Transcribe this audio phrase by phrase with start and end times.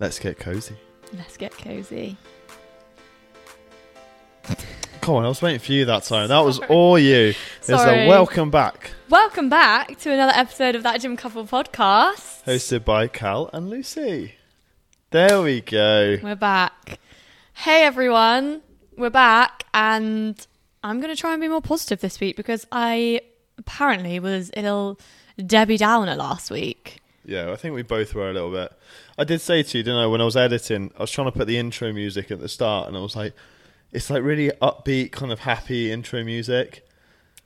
[0.00, 0.76] Let's get cozy.
[1.12, 2.16] Let's get cozy.
[5.00, 6.28] Come on, I was waiting for you that time.
[6.28, 7.34] That was all you.
[7.58, 12.44] It's a welcome back, Welcome back to another episode of that Gym Couple podcast.
[12.44, 14.34] hosted by Cal and Lucy.
[15.10, 16.18] There we go.
[16.22, 17.00] We're back.
[17.54, 18.60] Hey everyone,
[18.96, 20.46] we're back, and
[20.84, 23.22] I'm going to try and be more positive this week because I
[23.56, 25.00] apparently was a little
[25.44, 27.00] Debbie Downer last week.
[27.28, 28.72] Yeah, I think we both were a little bit.
[29.18, 31.32] I did say to you, didn't I, when I was editing, I was trying to
[31.32, 33.34] put the intro music at the start, and I was like,
[33.92, 36.86] it's like really upbeat, kind of happy intro music.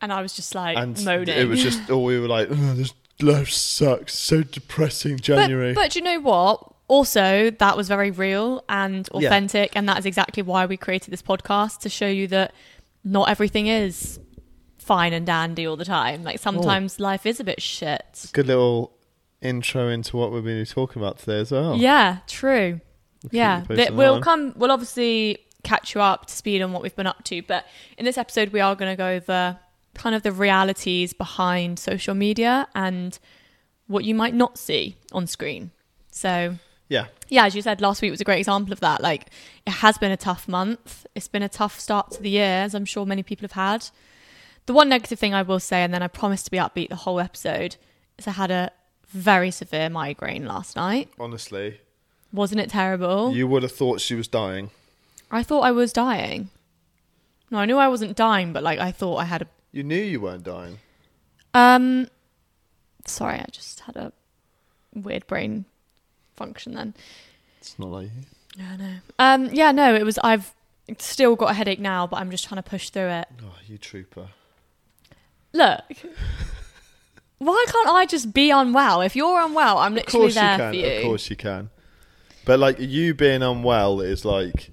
[0.00, 1.36] And I was just like and moaning.
[1.36, 4.16] it was just, oh, we were like, oh, this life sucks.
[4.16, 5.74] So depressing, January.
[5.74, 6.64] But, but you know what?
[6.86, 9.26] Also, that was very real and Yeah.
[9.26, 12.54] authentic, and that is exactly why we created this podcast to show you that
[13.02, 14.20] not everything is
[14.78, 16.22] fine and dandy all the time.
[16.22, 18.26] Like sometimes life is a bit shit.
[18.32, 18.92] Good little
[19.42, 21.76] intro into what we're going to be talking about today as well.
[21.76, 22.80] Yeah, true.
[23.30, 24.22] Yeah, you posted That on we'll one.
[24.22, 24.52] come.
[24.56, 27.42] We'll obviously catch you up to speed on what we've been up to.
[27.42, 29.58] But in this episode, we are going to go over
[29.94, 33.18] kind of the realities behind social media and
[33.86, 35.70] what you might not see on screen.
[36.10, 36.56] So
[36.88, 37.06] Yeah.
[37.28, 39.00] yeah, as you said, last week was a great example of that.
[39.02, 39.26] Like,
[39.66, 41.06] it has been a tough month.
[41.14, 43.86] It's been a tough start to the year, as I'm sure many people have had.
[44.66, 46.96] The one negative thing I will say, and then I promise to be upbeat the
[46.96, 47.76] whole episode,
[48.18, 48.70] is I had a
[49.12, 51.08] very severe migraine last night.
[51.18, 51.80] Honestly,
[52.32, 53.34] Wasn't it terrible?
[53.34, 54.70] you would have thought she was dying.
[55.30, 56.50] I thought I was dying.
[57.50, 59.46] No, I knew I wasn't dying, but like I thought I had a.
[59.72, 60.78] You knew you weren't dying.
[61.54, 62.08] Um,
[63.06, 64.12] sorry, I just had a
[64.94, 65.64] weird brain
[66.36, 66.94] function then.
[67.60, 68.22] It's not like you.
[68.56, 68.92] Yeah, no.
[69.18, 70.18] Um, yeah, no, it was.
[70.24, 70.54] I've
[70.98, 73.28] still got a headache now, but I'm just trying to push through it.
[73.42, 74.28] Oh, you trooper.
[75.52, 75.82] Look,
[77.44, 79.00] why can't I just be unwell?
[79.00, 80.72] If you're unwell, I'm Of literally course you there can.
[80.72, 80.86] for you.
[80.98, 81.70] Of course you can.
[82.44, 84.70] But like you being unwell is like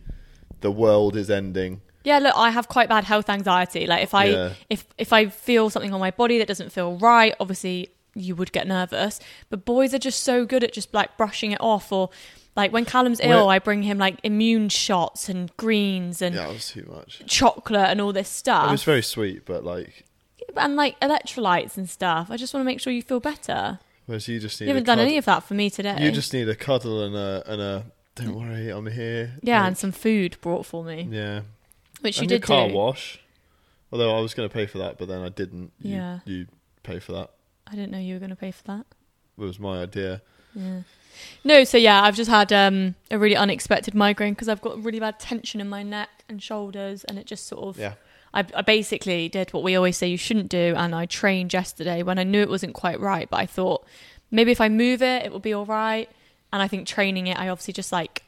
[0.61, 1.81] the world is ending.
[2.03, 3.85] Yeah, look, I have quite bad health anxiety.
[3.85, 4.53] Like if I Yeah.
[4.69, 8.51] if if I feel something on my body that doesn't feel right, obviously you would
[8.51, 9.19] get nervous.
[9.49, 12.09] But boys are just so good at just like brushing it off or
[12.55, 16.49] like when Callum's ill, Well- I bring him like immune shots and greens and Yeah,
[16.49, 17.21] it was too much.
[17.27, 18.63] chocolate and all this stuff.
[18.63, 18.71] It stuff.
[18.71, 20.05] was very sweet, but like,
[20.59, 22.27] and like electrolytes and stuff.
[22.29, 23.79] I just want to make sure you feel better.
[24.05, 24.67] whereas you just need.
[24.67, 25.97] You haven't done any of that for me today.
[26.03, 27.85] You just need a cuddle and a and a.
[28.15, 29.33] Don't worry, I'm here.
[29.41, 31.41] yeah, Like, and some food brought for me, yeah.
[32.01, 32.73] which you and did car do.
[32.73, 33.19] wash.
[33.91, 35.71] Although I was going to pay for that, but then I didn't.
[35.81, 36.19] You, Yeah.
[36.25, 36.47] You
[36.83, 37.29] pay for that.
[37.65, 38.85] I didn't know you were going to pay for that.
[39.37, 40.21] It was my idea.
[40.53, 40.81] Yeah.
[41.43, 44.99] No, so yeah, I've just had um, a really unexpected migraine because I've got really
[44.99, 47.77] bad tension in my neck and shoulders, and it just sort of.
[47.79, 47.93] Yeah.
[48.33, 52.03] I, I basically did what we always say you shouldn't do, and I trained yesterday
[52.03, 53.85] when I knew it wasn't quite right, but I thought
[54.31, 56.09] maybe if I move it, it will be all right.
[56.51, 58.23] And I think training it, I obviously just like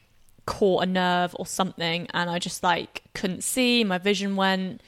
[0.46, 3.84] caught a nerve or something, and I just like couldn't see.
[3.84, 4.80] My vision went.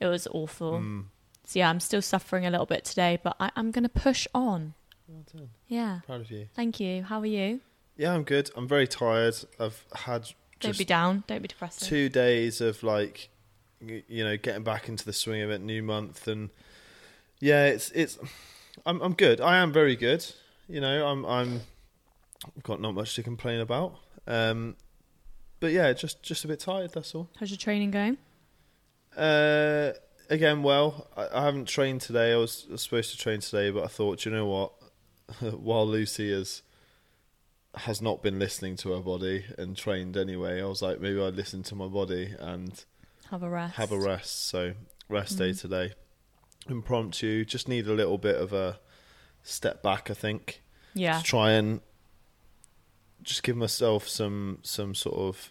[0.00, 0.74] It was awful.
[0.80, 1.04] Mm.
[1.44, 4.74] So yeah, I'm still suffering a little bit today, but I, I'm gonna push on.
[5.08, 5.50] Well done.
[5.68, 6.48] Yeah, Proud of you.
[6.54, 7.04] thank you.
[7.04, 7.60] How are you?
[7.96, 8.50] Yeah, I'm good.
[8.56, 9.36] I'm very tired.
[9.58, 11.22] I've had Don't be down.
[11.28, 11.84] Don't be depressed.
[11.84, 13.30] two days of like,
[14.08, 15.60] you know, getting back into the swing of it.
[15.60, 16.50] New month, and
[17.40, 18.18] yeah, it's it's.
[18.84, 19.40] I'm I'm good.
[19.40, 20.24] I am very good.
[20.68, 21.60] You know, I'm I'm.
[22.56, 23.96] I've got not much to complain about.
[24.26, 24.76] Um,
[25.60, 26.92] but yeah, just just a bit tired.
[26.92, 27.28] That's all.
[27.38, 28.18] How's your training going?
[29.16, 29.92] Uh,
[30.28, 32.32] again, well, I, I haven't trained today.
[32.32, 34.72] I was, I was supposed to train today, but I thought, you know what?
[35.58, 36.62] While Lucy is
[37.74, 41.34] has not been listening to her body and trained anyway, I was like, maybe I'd
[41.34, 42.84] listen to my body and
[43.30, 43.74] Have a rest.
[43.76, 44.46] have a rest.
[44.48, 44.74] So
[45.08, 45.60] rest day Mhm.
[45.60, 45.92] today.
[46.68, 47.44] Impromptu.
[47.44, 48.78] Just need a little bit of a
[49.42, 50.10] step back.
[50.10, 50.62] I think
[50.94, 51.18] Yeah.
[51.18, 51.80] to try and
[53.22, 55.50] just give myself some some sort of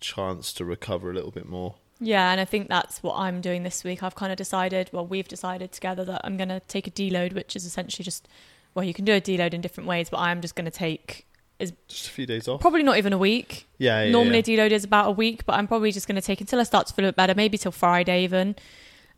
[0.00, 1.76] chance to recover a little bit more.
[1.98, 4.02] Yeah, and I think that's what I'm doing this week.
[4.02, 7.32] I've kind of decided, well, we've decided together that I'm going to take a deload,
[7.32, 8.28] which is essentially just,
[8.74, 11.25] well, you can do a deload in different ways, but I'm just going to take
[11.58, 12.60] Is just a few days off.
[12.60, 13.66] probably not even a week.
[13.78, 14.10] Yeah, yeah.
[14.10, 14.54] Normally, yeah.
[14.54, 16.64] a deload is about a week, but I'm probably just going to take until I
[16.64, 18.56] start to feel a bit better, maybe till Friday even,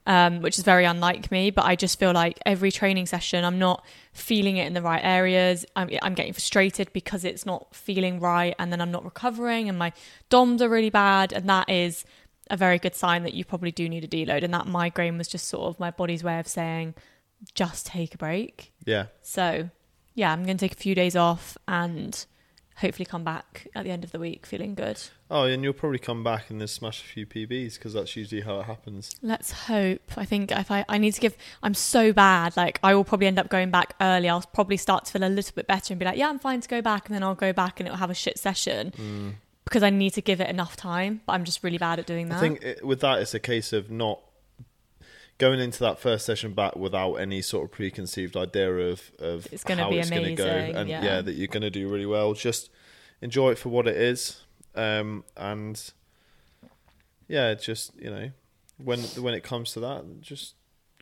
[0.07, 1.51] um, which is very unlike me.
[1.51, 5.01] But I just feel like every training session, I'm not feeling it in the right
[5.03, 5.67] areas.
[5.75, 9.77] I'm, I'm getting frustrated because it's not feeling right, and then I'm not recovering, and
[9.77, 9.93] my
[10.31, 12.05] DOMs are really bad, and that is
[12.51, 14.45] a very good sign that you probably do need a deload.
[14.45, 16.95] And that migraine was just sort of my body's way of saying,
[17.55, 18.73] just take a break.
[18.85, 19.07] Yeah.
[19.23, 19.71] So,
[20.19, 22.27] yeah, I'm going to take a few days off and
[22.79, 25.01] hopefully come back at the end of the week feeling good.
[25.31, 28.41] Oh, and you'll probably come back and then smash a few PBs because that's usually
[28.43, 29.15] how it happens.
[29.23, 30.13] Let's hope.
[30.17, 32.57] I think if I, I need to give, I'm so bad.
[32.57, 34.29] Like I will probably end up going back early.
[34.29, 36.61] I'll probably start to feel a little bit better and be like, yeah, I'm fine
[36.61, 39.35] to go back, and then I'll go back and it'll have a shit session Mm.
[39.65, 41.21] because I need to give it enough time.
[41.27, 42.37] But I'm just really bad at doing that.
[42.39, 44.21] I think it, with that, it's a case of not
[45.39, 49.65] going into that first session back without any sort of preconceived idea of of It's
[49.65, 51.21] gonna how be it's going to go, and yeah.
[51.21, 52.35] that you're going to do really well.
[52.35, 52.71] Just
[53.21, 54.43] enjoy it for what it is,
[54.75, 55.93] um, and
[57.29, 58.31] yeah, just you know,
[58.79, 60.55] when when it comes to that, just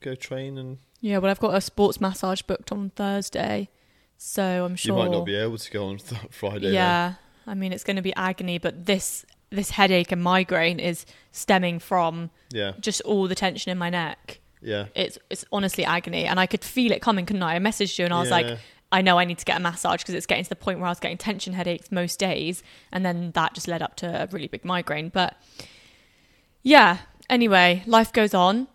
[0.02, 3.70] go train, and yeah, well, I've got a sports massage booked on Thursday,
[4.18, 6.72] so I'm sure you might not be able to go on th- Friday.
[6.72, 7.14] Yeah,
[7.46, 11.78] I mean it's going to be agony, but this this headache and migraine is stemming
[11.78, 14.40] from yeah, just all the tension in my neck.
[14.62, 14.86] yeah.
[14.94, 17.56] It's it's honestly agony, and I could feel it coming, couldn't I?
[17.56, 18.36] I messaged you and I was Yeah.
[18.36, 18.58] like,
[18.92, 20.86] I know I need to get a massage because it's getting to the point where
[20.86, 22.62] I was getting tension headaches most days,
[22.92, 25.08] and then that just led up to a really big migraine.
[25.10, 25.36] But
[26.62, 26.98] yeah,
[27.30, 28.68] anyway, life goes on.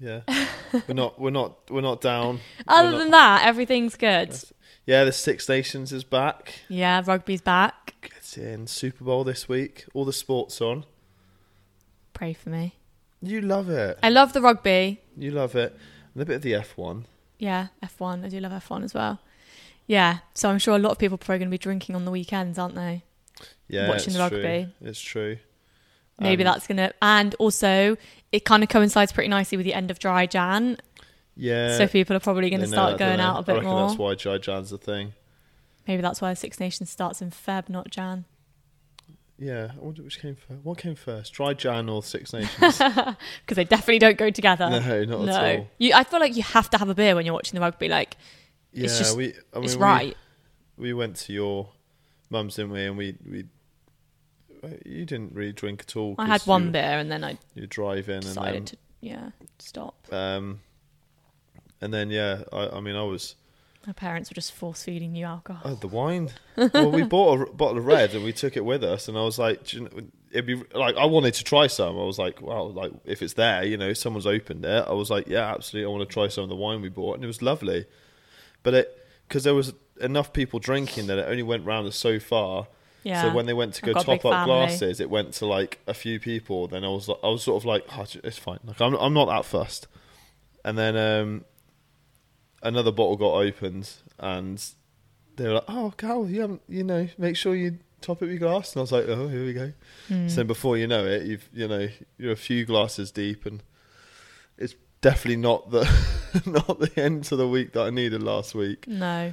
[0.00, 0.20] Yeah,
[0.86, 2.40] we're not, we're not, we're not down.
[2.68, 4.38] Other We're than that, everything's good.
[4.86, 6.54] Yeah, the Six Nations is back.
[6.68, 7.87] Yeah, rugby's back.
[8.16, 9.84] It's in Super Bowl this week.
[9.94, 10.84] All the sports on.
[12.12, 12.74] Pray for me.
[13.22, 13.98] You love it.
[14.02, 15.00] I love the rugby.
[15.16, 15.76] You love it.
[16.14, 17.04] And a bit of the F1.
[17.38, 18.24] Yeah, F1.
[18.24, 19.20] I do love F1 as well.
[19.86, 22.04] Yeah, so I'm sure a lot of people are probably going to be drinking on
[22.04, 23.02] the weekends, aren't they?
[23.68, 24.38] Yeah, Watching the rugby.
[24.80, 24.88] True.
[24.88, 25.38] It's true.
[26.20, 26.92] Maybe Um, that's going to.
[27.00, 27.96] And also,
[28.32, 30.78] it kind of coincides pretty nicely with the end of dry Jan.
[31.36, 31.76] Yeah.
[31.78, 33.86] so people are probably going to start that, going out a bit reckon more.
[33.86, 35.12] that's why Dry Jan's the thing.
[35.88, 38.26] Maybe that's why Six Nations starts in Feb, not Jan.
[39.38, 39.70] Yeah.
[39.74, 40.62] I wonder which came first.
[40.62, 41.32] What came first?
[41.32, 42.76] Dry Jan or Six Nations?
[42.78, 44.68] Because they definitely don't go together.
[44.68, 45.32] no, not no.
[45.32, 45.68] at all.
[45.78, 47.88] You, I feel like you have to have a beer when you're watching the rugby.
[47.88, 48.16] Like,
[48.72, 49.32] Yeah, It's just- we.
[49.54, 50.16] I mean, it's we, right.
[50.76, 51.70] We went to your
[52.30, 52.84] mum's, didn't we?
[52.84, 53.44] And we we.
[54.84, 56.16] You didn't really drink at all.
[56.18, 59.30] I had one you, beer and then I You drive in decided and to, yeah,
[59.60, 59.94] stop.
[60.12, 60.60] um,
[61.80, 62.42] and then yeah.
[62.52, 63.36] I, I mean, I was.
[63.88, 65.62] My parents were just force feeding you alcohol.
[65.64, 66.28] Oh, the wine.
[66.58, 69.22] well, we bought a bottle of red and we took it with us, and I
[69.22, 69.88] was like, you know,
[70.30, 71.98] it'd be like I wanted to try some.
[71.98, 74.84] I was like, well, like if it's there, you know, someone's opened it.
[74.86, 77.14] I was like, yeah, absolutely, I want to try some of the wine we bought,
[77.14, 77.86] and it was lovely.
[78.62, 82.66] But it because there was enough people drinking that it only went round so far.
[83.04, 83.22] yeah.
[83.22, 84.66] So when they went to go got a big top up family.
[84.66, 86.68] glasses, it went to like a few people.
[86.68, 88.58] Then I was, I was sort of like, oh, it's fine.
[88.66, 89.86] Like I'm, I'm not that fussed.
[90.62, 91.44] And then um,
[92.62, 94.62] another bottle got opened, and
[95.36, 98.38] they were like, oh, Cal, you haven't, you know, make sure you top up your
[98.38, 98.72] glass.
[98.72, 99.72] And I was like, oh, here we go.
[100.08, 100.28] Hmm.
[100.28, 103.62] So before you know it, you've, you know, you're a few glasses deep, and
[104.56, 105.82] it's definitely not the,
[106.46, 108.86] not the end to the week that I needed last week.
[108.88, 109.32] no,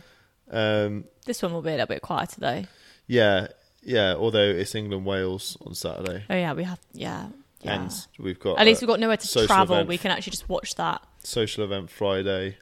[0.51, 2.63] Um, this one will be a little bit quieter though.
[3.07, 3.47] yeah,
[3.81, 4.13] yeah.
[4.15, 6.23] Although it's England Wales on Saturday.
[6.29, 7.29] Oh yeah, we have yeah.
[7.61, 7.81] yeah.
[7.83, 9.75] and we've got At least we've got nowhere to travel.
[9.77, 9.89] event.
[9.89, 11.01] We can actually just watch that.
[11.23, 12.57] social event Friday,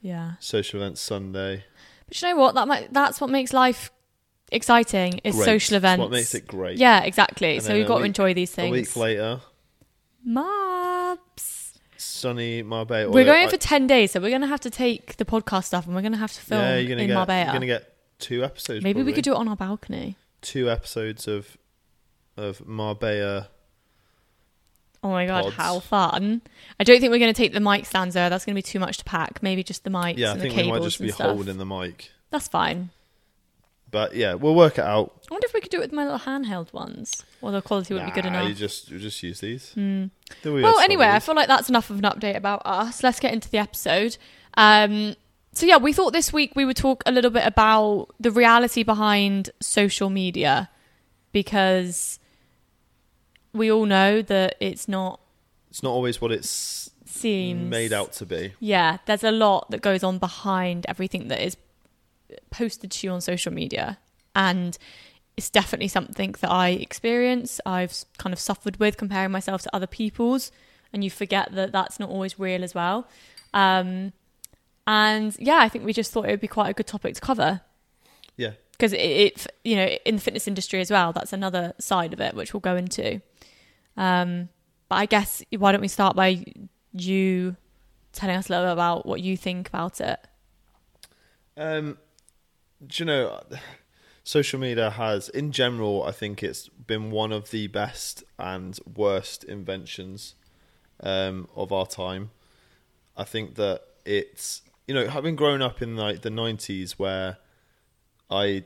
[0.00, 0.32] Yeah.
[0.40, 1.64] social events Sunday.
[2.08, 2.54] But you know what?
[2.54, 3.90] That might, that's what makes life
[4.50, 5.20] exciting.
[5.24, 5.44] Is Great.
[5.44, 6.00] social It's events.
[6.00, 6.78] what makes it great.
[6.78, 7.56] Yeah, exactly.
[7.56, 8.68] And so a got to enjoy these things.
[8.68, 9.40] A week later,
[10.24, 11.78] Maps.
[11.96, 13.10] sunny Marbella.
[13.12, 15.64] We're going I- for ten days, so we're going to have to take the podcast
[15.64, 17.44] stuff and we're going to have to film yeah, you're gonna in get, Marbella.
[17.44, 18.82] You're gonna get two episodes.
[18.84, 20.16] Maybe we could do it on our balcony.
[20.42, 21.56] two episodes of
[22.36, 23.48] of Marbella.
[25.02, 25.56] Oh my god, Pods.
[25.56, 26.42] how fun!
[26.78, 28.28] I don't think we're going to take the mic stands there.
[28.28, 29.42] That's going to be too much to pack.
[29.42, 31.12] Maybe just the mics Yeah, I and think the we cables might just and be
[31.12, 31.26] stuff.
[31.34, 32.10] holding the mic.
[32.30, 32.90] That's fine.
[33.90, 35.12] But yeah, we'll work it out.
[35.30, 37.92] I wonder if we could do it with my little handheld ones, or the quality
[37.94, 38.48] wouldn't be good Nah, enough.
[38.50, 39.72] You just you just use these.
[39.74, 40.10] We
[40.44, 43.02] Well, anyway, I feel like that's enough of an update about us.
[43.02, 44.16] Let's get into the episode.
[44.54, 45.16] Um,
[45.54, 48.84] so yeah, we thought this week we would talk a little bit about the reality
[48.84, 50.70] behind social media
[51.32, 52.19] because
[53.52, 55.20] we all know that it's not
[55.70, 58.54] it's not always what it's seems made out to be.
[58.60, 61.56] Yeah, there's a lot that goes on behind everything that is
[62.50, 63.98] posted to you on social media.
[64.34, 64.76] And
[65.36, 67.60] it's definitely something that I experience.
[67.66, 70.52] I've kind of suffered with comparing myself to other people's,
[70.92, 73.08] and you forget that that's not always real as well.
[73.54, 74.12] Um,
[74.86, 77.20] and yeah, I think we just thought it would be quite a good topic to
[77.20, 77.60] cover
[78.36, 82.14] Yeah, because it, it, you know, in the fitness industry as well, that's another side
[82.14, 83.20] of it, which we'll go into.
[83.98, 84.48] Um,
[84.88, 86.42] but I guess why don't we start by
[86.94, 87.56] you
[88.12, 90.18] telling us a little bit about what you think about it?
[91.58, 91.98] Um,
[92.86, 93.42] do you know,
[94.24, 99.44] social media has, in general, I think it's been one of the best and worst
[99.44, 100.36] inventions
[101.00, 102.30] um, of our time.
[103.14, 107.36] I think that it's, you know, having grown up in like the nineties, where
[108.30, 108.64] I,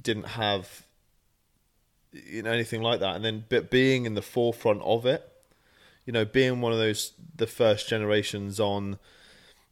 [0.00, 0.84] didn't have
[2.12, 5.30] you know anything like that, and then but being in the forefront of it,
[6.06, 8.98] you know, being one of those the first generations on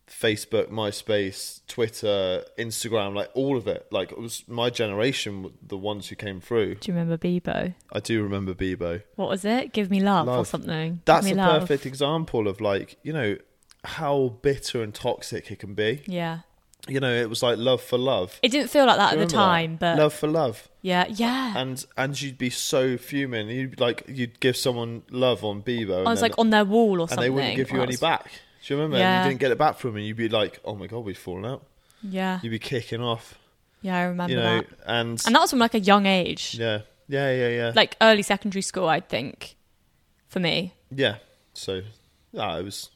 [0.08, 3.86] Facebook, MySpace, Twitter, Instagram, like all of it.
[3.90, 6.76] Like it was my generation, the ones who came through.
[6.76, 7.74] Do you remember Bebo?
[7.92, 9.02] I do remember Bebo.
[9.16, 9.72] What was it?
[9.72, 11.00] Give me love, or something.
[11.04, 11.60] That's a love.
[11.62, 13.36] perfect example of like you know
[13.84, 16.02] how bitter and toxic it can be.
[16.06, 16.40] Yeah.
[16.88, 18.38] You know, it was like love for love.
[18.42, 19.36] It didn't feel like that at the remember that?
[19.36, 21.54] time, but love for love, yeah, yeah.
[21.56, 23.48] and and you'd be so fuming.
[23.48, 27.00] You'd like you'd give someone love on Bebo, I was then- like on their wall
[27.00, 27.18] or something.
[27.18, 28.30] and they wouldn't give you I any was- back.
[28.64, 28.98] Do you remember?
[28.98, 29.16] Yeah.
[29.18, 31.04] And you didn't get it back from them, and you'd be like, "Oh my god,
[31.04, 31.64] we've fallen out."
[32.02, 33.36] Yeah, You'd be kicking off,
[33.82, 34.66] yeah, I remember you know, that.
[34.86, 38.22] and, And that was from like a young age, yeah, yeah, yeah, yeah, like early
[38.22, 39.56] secondary school, I think,
[40.28, 40.74] for me.
[40.94, 41.16] yeah.
[41.54, 41.80] So,
[42.32, 42.90] yeah, it was.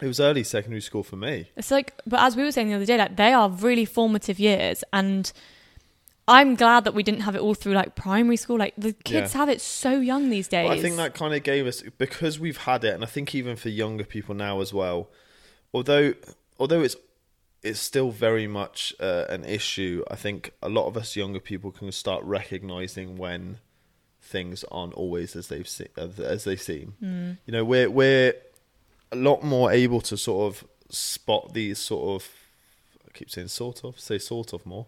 [0.00, 1.50] It was early secondary school for me.
[1.56, 4.38] It's like, but as we were saying the other day, like they are really formative
[4.38, 5.32] years, and
[6.28, 8.58] I'm glad that we didn't have it all through like primary school.
[8.58, 9.38] Like the kids Yeah.
[9.40, 10.68] have it so young these days.
[10.70, 13.56] I think that kind of gave us because we've had it, and I think even
[13.56, 15.08] for younger people now as well.
[15.72, 16.14] Although,
[16.58, 16.96] although it's
[17.62, 20.04] it's still very much uh, an issue.
[20.10, 23.58] I think a lot of us younger people can start recognizing when
[24.20, 26.94] things aren't always as they've se- as they seem.
[27.02, 27.38] Mm.
[27.46, 28.34] You know, we're we're
[29.16, 32.28] a lot more able to sort of spot these sort of.
[33.06, 34.86] I keep saying sort of, say sort of more.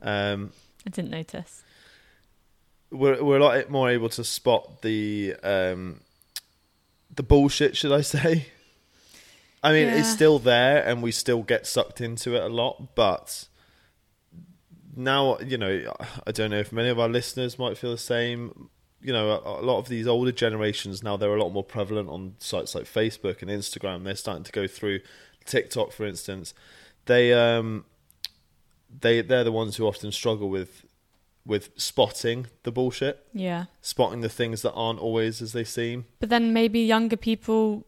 [0.00, 0.52] Um,
[0.86, 1.62] I didn't notice.
[2.90, 6.00] we're we're a lot more able to spot the um
[7.14, 8.46] the bullshit should i say
[9.62, 13.46] i mean it's still there and we still get sucked into it a lot but
[14.96, 15.94] now you know
[16.26, 19.60] i don't know if many of our listeners might feel the same you know a,
[19.60, 22.84] a lot of these older generations now they're a lot more prevalent on sites like
[22.84, 25.00] facebook and instagram they're starting to go through
[25.44, 26.52] tiktok for instance
[27.06, 27.84] they um
[29.00, 30.84] they they're the ones who often struggle with
[31.46, 36.04] with spotting the bullshit, Yeah, spotting the things that aren't always as they seem.
[36.20, 37.86] but then maybe younger people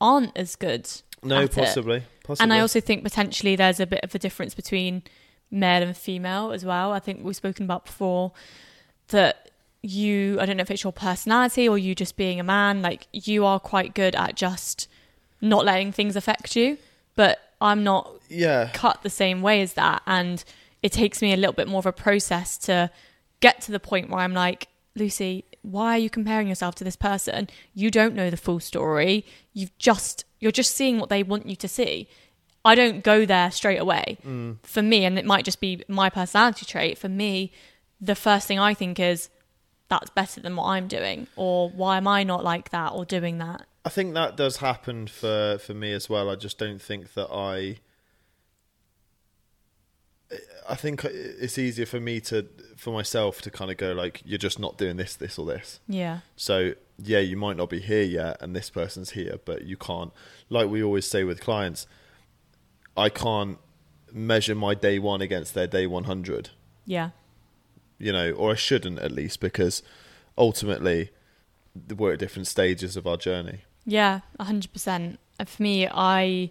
[0.00, 0.90] aren't as good.
[1.22, 1.52] No, at it.
[1.52, 2.42] possibly, possibly.
[2.44, 5.02] And I also think potentially there's a bit of a difference between
[5.50, 6.92] male and female as well.
[6.92, 8.32] I think we've spoken about before
[9.08, 9.50] that
[9.84, 13.06] you, I don't know if it's your personality or you just being a man, like
[13.12, 14.88] you are quite good at just
[15.40, 16.78] not letting things affect you.
[17.16, 20.02] But I'm not yeah, cut the same way as that.
[20.06, 20.42] And
[20.82, 22.90] it takes me a little bit more of a process to
[23.40, 26.96] get to the point where I'm like, Lucy, why are you comparing yourself to this
[26.96, 27.48] person?
[27.74, 29.24] You don't know the full story.
[29.52, 32.08] You've just you're just seeing what they want you to see.
[32.64, 34.16] I don't go there straight away.
[34.26, 34.56] Mm.
[34.62, 37.52] For me, and it might just be my personality trait, for me,
[38.00, 39.28] the first thing I think is
[39.88, 43.38] that's better than what I'm doing, or why am I not like that or doing
[43.38, 43.66] that?
[43.84, 46.30] I think that does happen for for me as well.
[46.30, 47.78] I just don't think that I.
[50.68, 54.38] I think it's easier for me to, for myself to kind of go like, you're
[54.38, 55.78] just not doing this, this, or this.
[55.86, 56.20] Yeah.
[56.34, 60.12] So yeah, you might not be here yet, and this person's here, but you can't.
[60.48, 61.86] Like we always say with clients,
[62.96, 63.58] I can't
[64.12, 66.50] measure my day one against their day one hundred.
[66.86, 67.10] Yeah.
[67.98, 69.82] You know, or I shouldn't at least because
[70.36, 71.10] ultimately
[71.96, 73.60] we're at different stages of our journey.
[73.84, 75.18] Yeah, hundred percent.
[75.44, 76.50] For me, I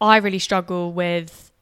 [0.00, 1.52] I really struggle with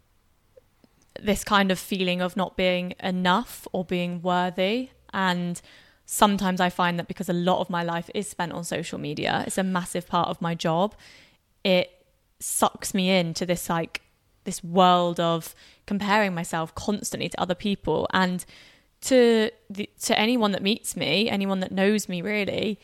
[1.20, 4.90] this kind of feeling of not being enough or being worthy.
[5.12, 5.60] And
[6.06, 9.44] sometimes I find that because a lot of my life is spent on social media,
[9.46, 10.94] it's a massive part of my job.
[11.64, 11.90] It
[12.40, 14.02] sucks me into this like
[14.44, 15.54] this world of
[15.86, 18.44] comparing myself constantly to other people and
[19.02, 22.78] to the, to anyone that meets me, anyone that knows me really,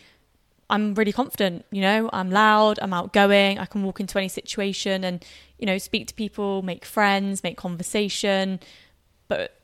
[0.70, 5.04] I'm really confident, you know, I'm loud, I'm outgoing, I can walk into any situation
[5.04, 5.24] and,
[5.58, 8.60] you know, speak to people, make friends, make conversation.
[9.28, 9.58] But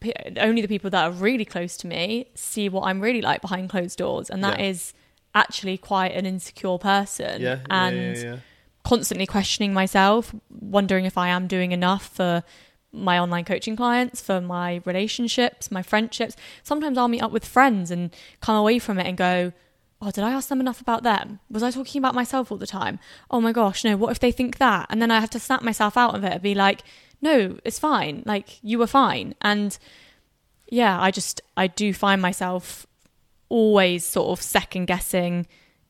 [0.00, 3.40] p- only the people that are really close to me see what I'm really like
[3.40, 4.30] behind closed doors.
[4.30, 4.66] And that Yeah.
[4.66, 4.92] is
[5.34, 7.40] actually quite an insecure person.
[7.42, 8.36] Yeah, and yeah.
[8.84, 12.42] constantly questioning myself, wondering if I am doing enough for
[12.94, 16.36] my online coaching clients, for my relationships, my friendships.
[16.62, 19.52] Sometimes I'll meet up with friends and come away from it and go,
[20.00, 21.40] Oh, did I ask them enough about them?
[21.50, 22.98] Was I talking about myself all the time?
[23.30, 24.86] Oh my gosh, no, what if they think that?
[24.90, 26.82] And then I have to snap myself out of it and be like,
[27.22, 28.22] no, it's fine.
[28.26, 29.34] Like, you were fine.
[29.40, 29.78] And
[30.68, 32.86] yeah, I just, I do find myself
[33.48, 35.46] always sort of second guessing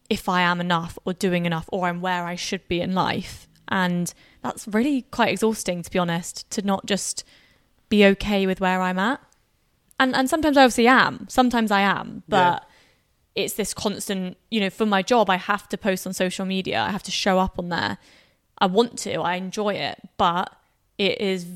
[0.09, 3.49] if I am enough or doing enough or I'm where I should be in life.
[3.69, 7.25] And that's really quite exhausting, to be honest, to not just
[7.89, 9.21] be okay with where I'm at.
[9.99, 11.27] And and sometimes I obviously am.
[11.29, 12.67] Sometimes I am, but
[13.35, 16.81] it's this constant, you know, for my job, I have to post on social media.
[16.81, 17.99] I have to show up on there.
[18.59, 19.21] I want to.
[19.21, 20.55] I enjoy it, but
[20.99, 21.47] it is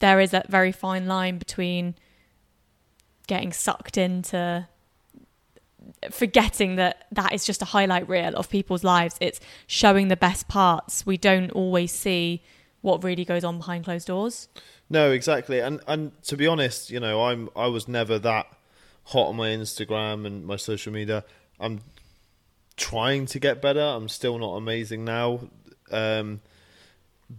[0.00, 1.94] there is a very fine line between
[3.26, 4.68] getting sucked into
[6.10, 9.16] forgetting that that is just a highlight reel of people's lives.
[9.20, 11.04] It's showing the best parts.
[11.04, 12.42] We don't always see
[12.80, 14.48] what really goes on behind closed doors.
[14.90, 15.60] No, exactly.
[15.60, 18.46] And and to be honest, you know, I'm I was never that
[19.04, 21.24] hot on my Instagram and my social media.
[21.58, 21.80] I'm
[22.76, 23.80] trying to get better.
[23.80, 25.40] I'm still not amazing now.
[25.90, 26.40] Um,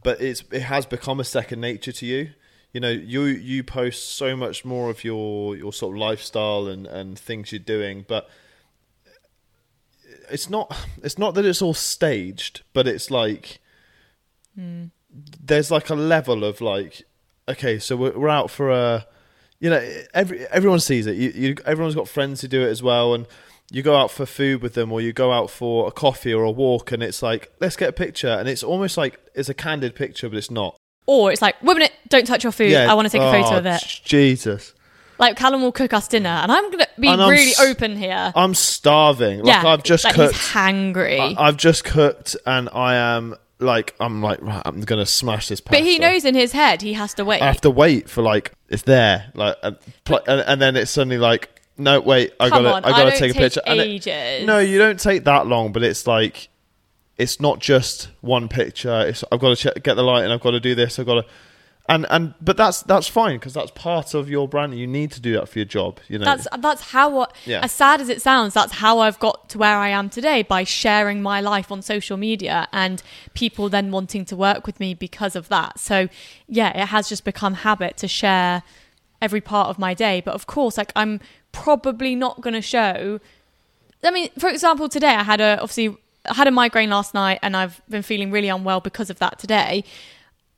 [0.03, 2.31] but it's it has become a second nature to you.
[2.73, 6.85] You know, you you post so much more of your your sort of lifestyle and
[6.85, 8.29] and things you're doing, but
[10.31, 13.59] it's not it's not that it's all staged, but it's like
[14.57, 14.89] Mm.
[15.43, 17.03] there's like a level of like
[17.47, 19.05] okay, so we're, we're out for a
[19.59, 19.81] you know
[20.13, 21.15] every everyone sees it.
[21.15, 23.25] You, you everyone's got friends who do it as well, and
[23.71, 26.43] you go out for food with them, or you go out for a coffee or
[26.43, 29.53] a walk, and it's like let's get a picture, and it's almost like it's a
[29.53, 30.75] candid picture, but it's not.
[31.05, 32.71] Or it's like, women, it, don't touch your food.
[32.73, 34.01] I want to take a photo Oh, of it.
[34.03, 34.73] Jesus,
[35.19, 38.31] Like Callum will cook us dinner, and I'm gonna be really s- open here.
[38.35, 39.39] I'm starving.
[39.43, 40.35] Like yeah, I've just like cooked.
[40.35, 41.19] He's hangry.
[41.19, 45.59] I, I've just cooked, and I am like I'm like right, I'm gonna smash this.
[45.59, 45.77] Pasta.
[45.81, 47.41] but he knows in his head he has to wait.
[47.41, 50.91] I have to wait for like it's there, like and, pl- and, and then it's
[50.91, 53.61] suddenly like no wait, I gotta on, I gotta don't take a picture.
[53.65, 54.47] And it- Ages.
[54.47, 56.47] no, you don't take that long, but it's like
[57.17, 59.01] it's not just one picture.
[59.07, 60.97] It's I've got to check, get the light, and I've got to do this.
[60.99, 61.25] I've got to.
[61.89, 64.77] And, and but that's that's fine because that's part of your brand.
[64.77, 65.99] You need to do that for your job.
[66.07, 66.25] You know.
[66.25, 67.27] That's that's how.
[67.45, 67.61] Yeah.
[67.63, 70.63] As sad as it sounds, that's how I've got to where I am today by
[70.63, 73.01] sharing my life on social media and
[73.33, 75.79] people then wanting to work with me because of that.
[75.79, 76.09] So
[76.47, 78.61] yeah, it has just become habit to share
[79.19, 80.21] every part of my day.
[80.23, 81.19] But of course, like I'm
[81.51, 83.19] probably not going to show.
[84.03, 85.97] I mean, for example, today I had a obviously
[86.29, 89.39] I had a migraine last night and I've been feeling really unwell because of that
[89.39, 89.83] today.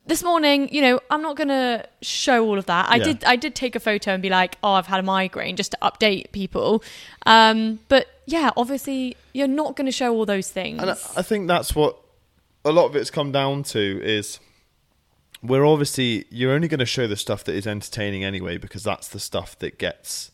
[0.04, 2.88] This morning, you know, I'm not going to show all of that.
[2.90, 3.04] I Yeah.
[3.04, 5.70] did I did take a photo and be like, "Oh, I've had a migraine," just
[5.72, 6.82] to update people.
[7.24, 10.82] Um, but yeah, obviously, you're not going to show all those things.
[10.82, 11.96] And I, I think that's what
[12.64, 14.40] a lot of it's come down to is
[15.42, 19.08] we're obviously you're only going to show the stuff that is entertaining anyway because that's
[19.08, 20.30] the stuff that gets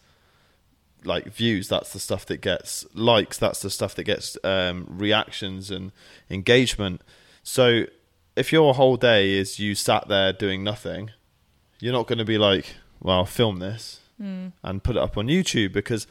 [1.04, 5.70] like views that's the stuff that gets likes that's the stuff that gets um, reactions
[5.70, 5.92] and
[6.28, 7.00] engagement
[7.42, 7.85] so
[8.38, 11.11] if your whole day is you sat there doing nothing
[11.81, 14.01] you're not going to be like well I'll film this
[14.62, 16.07] and put it up on youtube because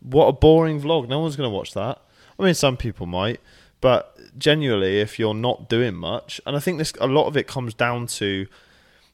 [0.00, 1.08] what a boring vlog.
[1.08, 2.00] No one's going to watch that.
[2.38, 3.40] I mean some people might
[3.80, 7.46] but genuinely if you're not doing much and i think this a lot of it
[7.46, 8.46] comes down to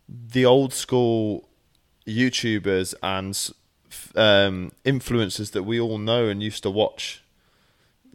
[0.08, 1.48] the old school
[2.06, 3.50] youtubers and
[4.16, 7.22] um, influencers that we all know and used to watch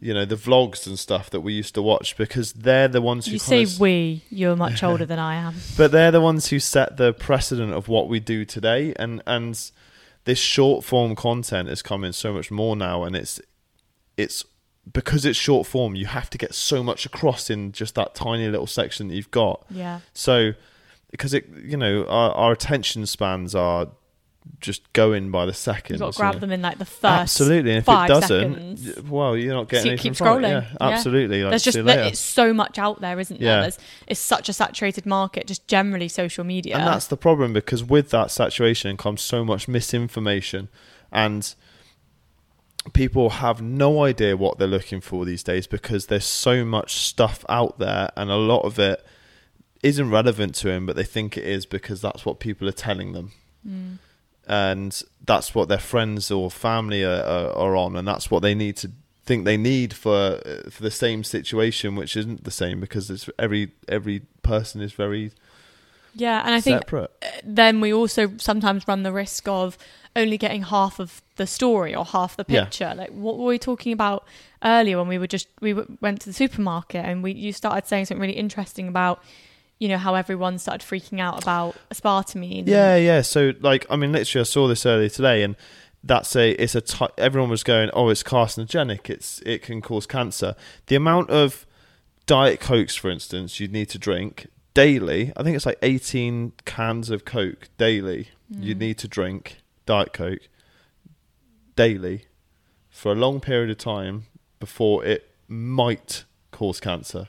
[0.00, 3.26] you know the vlogs and stuff that we used to watch because they're the ones
[3.26, 5.54] who you say of we, you're much older than I am.
[5.76, 9.70] but they're the ones who set the precedent of what we do today and and
[10.24, 13.40] this short form content is coming so much more now and it's
[14.16, 14.44] it's
[14.90, 18.48] because it's short form you have to get so much across in just that tiny
[18.48, 20.00] little section that you've got Yeah.
[20.14, 20.52] so
[21.10, 23.88] because it you know our, our attention spans are
[24.60, 27.72] just going by the second You've got to grab them in like the first absolutely
[27.72, 29.02] and if it doesn't seconds.
[29.02, 30.42] well you're not getting So you keep scrolling.
[30.50, 30.88] yeah, Yeah.
[30.88, 33.48] absolutely like, There's just it's so much out there, isn't there?
[33.56, 33.60] Yeah.
[33.62, 36.76] There's, it's such a saturated market, just generally social media.
[36.76, 40.68] And that's the problem because with that saturation comes so much misinformation
[41.12, 41.54] and
[42.94, 47.44] people have no idea what they're looking for these days because there's so much stuff
[47.48, 49.04] out there and a lot of it
[49.82, 53.12] isn't relevant to them but they think it is because that's what people are telling
[53.12, 53.32] them
[53.68, 53.98] Mm.
[54.50, 58.52] And that's what their friends or family are, are, are on and that's what they
[58.52, 58.90] need to
[59.24, 63.30] think they need for uh, for the same situation which isn't the same because it's
[63.38, 65.30] every every person is very
[66.12, 67.12] yeah, and I think separate
[67.44, 69.78] then we also sometimes run the risk of
[70.16, 72.64] only getting half of the story or half the Yeah.
[72.64, 72.92] picture.
[72.96, 74.24] Like what were we talking about
[74.64, 78.06] earlier when we were just we went to the supermarket and we you started saying
[78.06, 79.22] something really interesting about
[79.80, 82.62] you know how everyone started freaking out about aspartame.
[82.68, 83.22] Yeah, yeah.
[83.22, 85.56] So, like, I mean, literally, I saw this earlier today, and
[86.04, 89.10] that's a it's a ty- everyone was going, oh, it's carcinogenic.
[89.10, 90.54] It's it can cause cancer.
[90.86, 91.66] The amount of
[92.26, 95.32] diet cokes, for instance, you'd need to drink daily.
[95.36, 98.28] I think it's like eighteen cans of coke daily.
[98.50, 98.78] You Mm.
[98.78, 100.48] need to drink diet coke
[101.76, 102.26] daily
[102.90, 104.24] for a long period of time
[104.58, 107.28] before it might cause cancer.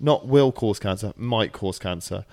[0.00, 2.24] Not will cause cancer, might cause cancer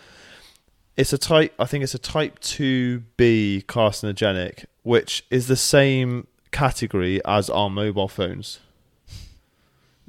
[0.98, 7.22] it's a type i think it's a type 2b carcinogenic which is the same category
[7.26, 8.60] as our mobile phones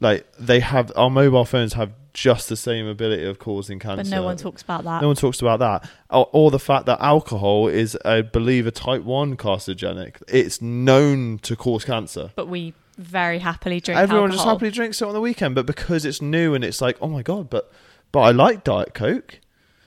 [0.01, 4.03] like they have our mobile phones have just the same ability of causing cancer.
[4.03, 5.01] But no one talks about that.
[5.01, 8.71] No one talks about that, or, or the fact that alcohol is, I believe, a
[8.71, 10.23] type one carcinogenic.
[10.29, 12.33] It's known to cause cancer.
[12.35, 16.05] but we very happily drink Everyone just happily drinks it on the weekend, but because
[16.05, 17.73] it's new and it's like, oh my god, but
[18.13, 19.41] but I like Diet Coke,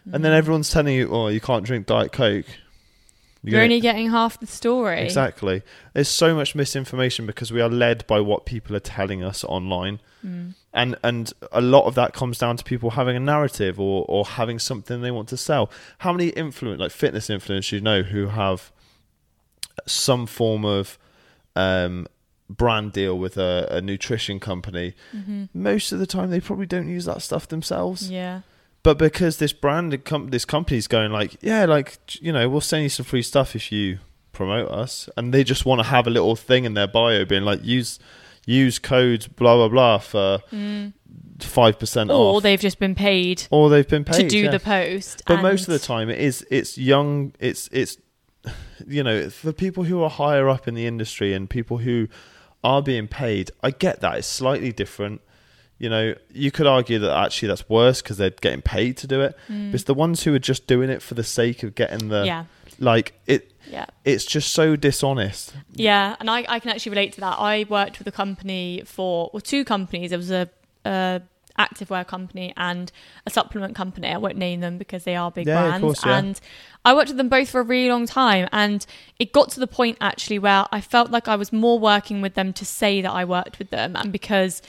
[0.06, 0.22] and Mm.
[0.24, 2.46] then everyone's telling you, oh, you can't drink Diet Coke.
[3.44, 5.02] You're gonna- only getting half the story.
[5.02, 5.62] Exactly.
[5.94, 10.00] There's so much misinformation because we are led by what people are telling us online.
[10.26, 10.56] Mm.
[10.74, 14.26] And and a lot of that comes down to people having a narrative or, or
[14.26, 15.70] having something they want to sell.
[16.00, 18.72] How many influence like fitness influencers you know who have
[19.86, 20.98] some form of
[21.56, 22.08] um,
[22.50, 24.94] brand deal with a, a nutrition company?
[25.16, 25.46] Mm-hmm.
[25.54, 28.10] Most of the time they probably don't use that stuff themselves.
[28.10, 28.42] Yeah.
[28.84, 32.84] But because this brand, com- this company's going like, yeah, like you know, we'll send
[32.84, 33.98] you some free stuff if you
[34.32, 37.44] promote us, and they just want to have a little thing in their bio being
[37.44, 37.98] like, use
[38.46, 40.94] use code blah blah blah for mm.
[41.40, 44.52] five percent off, Or they've just been paid or they've been paid to do yeah.
[44.52, 45.24] the post.
[45.26, 47.34] But most of the time, it is it's young.
[47.40, 47.98] It's it's
[48.88, 52.08] you know for people who are higher up in the industry and people who
[52.66, 53.52] are being paid.
[53.62, 55.22] I get that it's slightly different.
[55.78, 59.22] You know, you could argue that actually that's worse because they're getting paid to do
[59.22, 59.38] it.
[59.48, 62.22] But it's the ones who are just doing it for the sake of getting the
[62.24, 62.26] Mm.
[62.26, 62.44] Yeah.
[62.80, 63.52] like it.
[63.70, 63.86] Yeah.
[64.06, 65.54] It's just so dishonest.
[65.74, 67.38] Yeah, and I, I can actually relate to that.
[67.40, 70.12] I worked with a company for, well, two companies.
[70.12, 70.50] There was a,
[70.86, 71.22] a
[71.60, 72.92] activewear company and
[73.26, 74.08] a supplement company.
[74.10, 75.82] I won't name them because they are big Yeah, brands.
[75.82, 76.18] course, yeah.
[76.18, 76.40] And
[76.84, 78.48] I worked with them both for a really long time.
[78.52, 78.86] And
[79.20, 82.34] it got to the point actually where I felt like I was more working with
[82.36, 84.62] them to say that I worked with them and because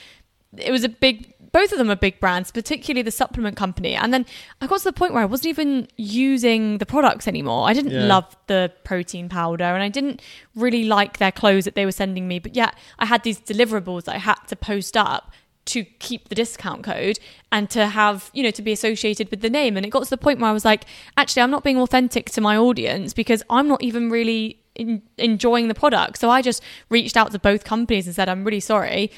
[0.57, 4.13] it was a big both of them are big brands particularly the supplement company and
[4.13, 4.25] then
[4.61, 7.91] i got to the point where i wasn't even using the products anymore i didn't
[7.91, 8.05] Yeah.
[8.05, 10.21] love the protein powder and i didn't
[10.55, 14.05] really like their clothes that they were sending me but yet i had these deliverables
[14.05, 15.31] that i had to post up
[15.67, 17.19] to keep the discount code
[17.51, 19.77] and to have you know to be associated with the name.
[19.77, 22.29] And it got to the point where i was like actually i'm not being authentic
[22.31, 26.19] to my audience because i'm not even really in, enjoying the product.
[26.19, 29.11] So i just reached out to both companies and said i'm really sorry.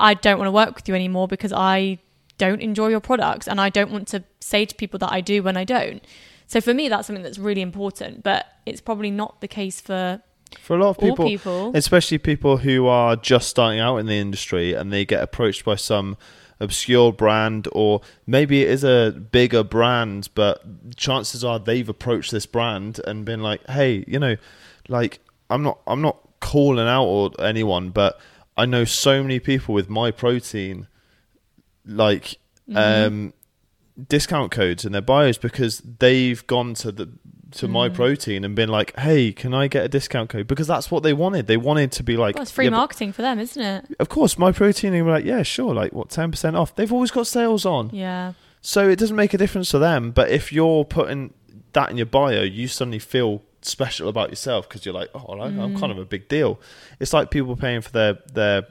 [0.00, 1.98] I don't want to work with you anymore because I
[2.36, 5.44] don't enjoy your products and I don't want to say to people that I do
[5.44, 6.04] when I don't.
[6.48, 10.20] So for me, that's something that's really important, but it's probably not the case for
[10.60, 11.72] For a lot of people, people.
[11.74, 15.76] especially people who are just starting out in the industry and they get approached by
[15.76, 16.16] some
[16.60, 20.62] obscure brand or maybe it is a bigger brand but
[20.96, 24.36] chances are they've approached this brand and been like hey you know
[24.88, 25.18] like
[25.50, 28.20] i'm not i'm not calling out or anyone but
[28.56, 30.86] i know so many people with Myprotein
[31.84, 32.36] like
[32.76, 33.32] um
[34.08, 37.10] discount codes in their bios because they've gone to the
[37.52, 37.94] to my mm.
[37.94, 40.46] protein and been like hey can i get a discount code?
[40.46, 41.46] Because that's what they wanted.
[41.46, 43.86] They wanted to be like well, it's free "Yeah, marketing for them, isn't it?
[43.98, 46.74] of course Myprotein and we're like yeah sure like what 10% off?
[46.74, 47.90] They've always got sales on.
[47.92, 48.32] Yeah.
[48.60, 51.34] so it doesn't make a difference to them but if you're putting
[51.72, 55.78] that in your bio you suddenly feel special about yourself because you're like oh i'm
[55.78, 55.90] kind mm.
[55.92, 56.58] of a big deal.
[57.00, 58.66] It's like people paying for their their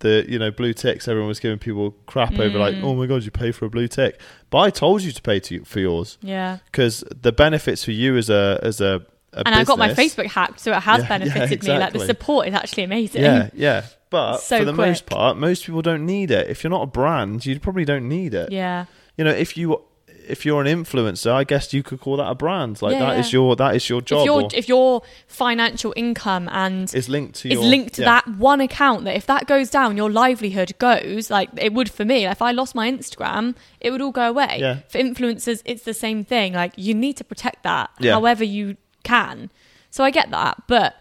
[0.00, 2.82] the you know blue ticks everyone was giving people crap over like mm.
[2.82, 5.38] oh my god you pay for a blue tick but i told you to pay
[5.38, 6.58] to for yours Yeah.
[6.66, 10.26] because the benefits for you as a as a, a and I got my Facebook
[10.26, 11.78] hacked, so it has Yeah, yeah, benefited me.
[11.78, 13.22] Like the support is actually amazing.
[13.22, 13.84] Yeah, yeah.
[14.10, 16.50] But So for the most part, most people don't need it.
[16.50, 18.50] If you're not a brand, you probably don't need it.
[18.50, 18.86] Yeah.
[19.16, 19.84] You know, if you
[20.30, 22.80] if you're an influencer, I guess you could call that a brand.
[22.80, 23.38] Like Yeah, that is yeah.
[23.38, 24.20] your that is your job.
[24.20, 28.20] If your if your financial income and is linked to is your linked to yeah.
[28.20, 32.04] that one account that if that goes down your livelihood goes like it would for
[32.04, 35.94] me if i lost my instagram it would all go away for influencers it's the
[35.94, 39.50] same thing like you need to protect that however you can
[39.90, 40.96] so i get that but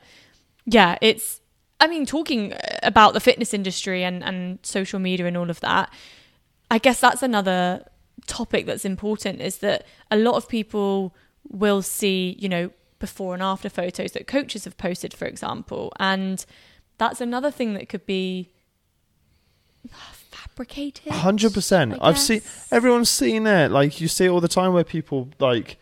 [0.66, 1.42] yeah it's
[1.80, 5.92] i mean talking about the fitness industry and and social media and all of that
[6.72, 7.86] i guess that's another
[8.30, 11.14] topic that's important is that a lot of people
[11.50, 16.46] will see you know before and after photos that coaches have posted for example and
[16.98, 18.50] that's another thing that could be
[19.88, 21.94] fabricated Hundred percent.
[22.02, 23.72] I I've seen everyone's seen it.
[23.72, 25.78] Like you see it all the time where people like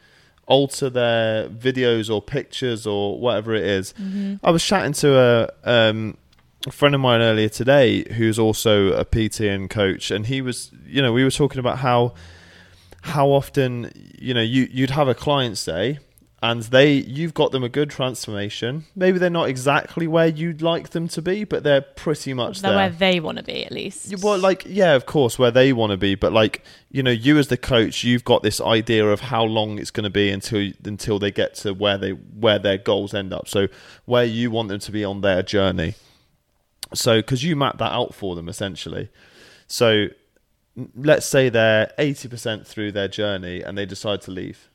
[0.46, 3.94] alter their videos or pictures or whatever it is.
[3.94, 4.36] Mm-hmm.
[4.46, 6.18] I was chatting to a um,
[6.66, 10.72] a friend of mine earlier today who's also a PT and coach, and he was,
[10.86, 12.14] you know, we were talking about how
[13.08, 16.00] how often you know you you'd have a client say
[16.42, 20.90] and they you've got them a good transformation maybe they're not exactly where you'd like
[20.90, 23.72] them to be but they're pretty much they're there where they want to be at
[23.72, 27.12] least Well, like, yeah, of course, where they want to be, but like, you know,
[27.12, 30.30] you as the coach, you've got this idea of how long it's going to be
[30.30, 33.48] until until they get to where they where their goals end up.
[33.48, 33.68] So
[34.06, 35.96] where you want them to be on their journey.
[36.94, 39.10] So because you map that out for them essentially.
[39.68, 40.08] So
[40.96, 44.70] let's say they're 80% through their journey and they decide to leave.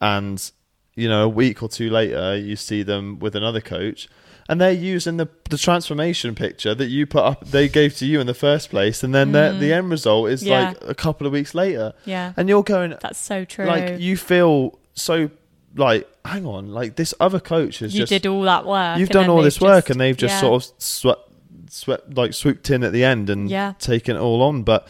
[0.00, 0.50] And,
[0.94, 4.08] you know, a week or two later, you see them with another coach
[4.48, 8.20] and they're using the, the transformation picture that you put up, they gave to you
[8.20, 9.02] in the first place.
[9.02, 10.46] And then the, the end result is Mm.
[10.46, 10.68] Yeah.
[10.68, 11.92] like a couple of weeks later.
[12.04, 12.32] Yeah.
[12.36, 13.66] And you're going, That's so true.
[13.66, 15.30] like, you feel so,
[15.76, 18.98] like, hang on, like this other coach has you just did all that work.
[18.98, 20.40] you've done all this work and they've just yeah.
[20.40, 21.27] sort of swept,
[21.72, 23.72] swept like swooped in at the end and Yeah.
[23.78, 24.62] taken it all on.
[24.62, 24.86] But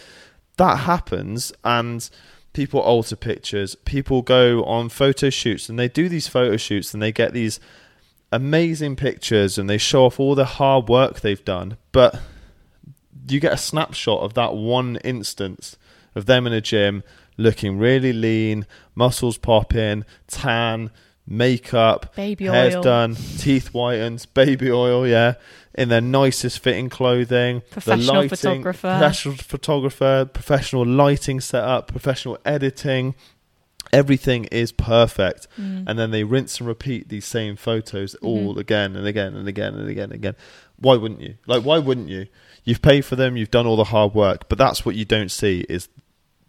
[0.57, 2.09] that happens and
[2.53, 3.75] people alter pictures.
[3.85, 7.61] People go on photo shoots and they do these photo shoots and they get these
[8.33, 11.77] amazing pictures and they show off all the hard work they've done.
[11.93, 12.21] But
[13.29, 15.77] you get a snapshot of that one instance
[16.15, 17.03] of them in a gym
[17.37, 20.91] looking really lean, muscles popping, tan,
[21.29, 22.83] makeup, Baby hair's oil.
[22.83, 25.35] done, teeth whitened, baby oil, yeah,
[25.75, 28.89] in their nicest fitting clothing, the Professional lighting, photographer.
[28.99, 33.15] professional photographer, professional lighting setup, professional editing.
[33.91, 35.85] Everything is perfect, Mm.
[35.87, 38.27] and then they rinse and repeat these same photos Mm-hmm.
[38.27, 40.35] all again and again and again and again and again.
[40.79, 41.35] Why wouldn't you?
[41.47, 42.27] Like, why wouldn't you?
[42.65, 45.31] You've paid for them, you've done all the hard work, but that's what you don't
[45.31, 45.89] see is,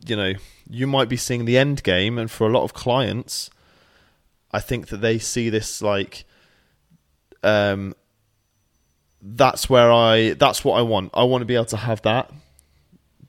[0.06, 0.34] you know,
[0.70, 3.50] you might be seeing the end game, and for a lot of clients,
[4.52, 6.26] I think that they see this like,
[7.44, 7.94] um,
[9.22, 11.12] that's where I, that's what I want.
[11.14, 12.32] I want to be able to have that.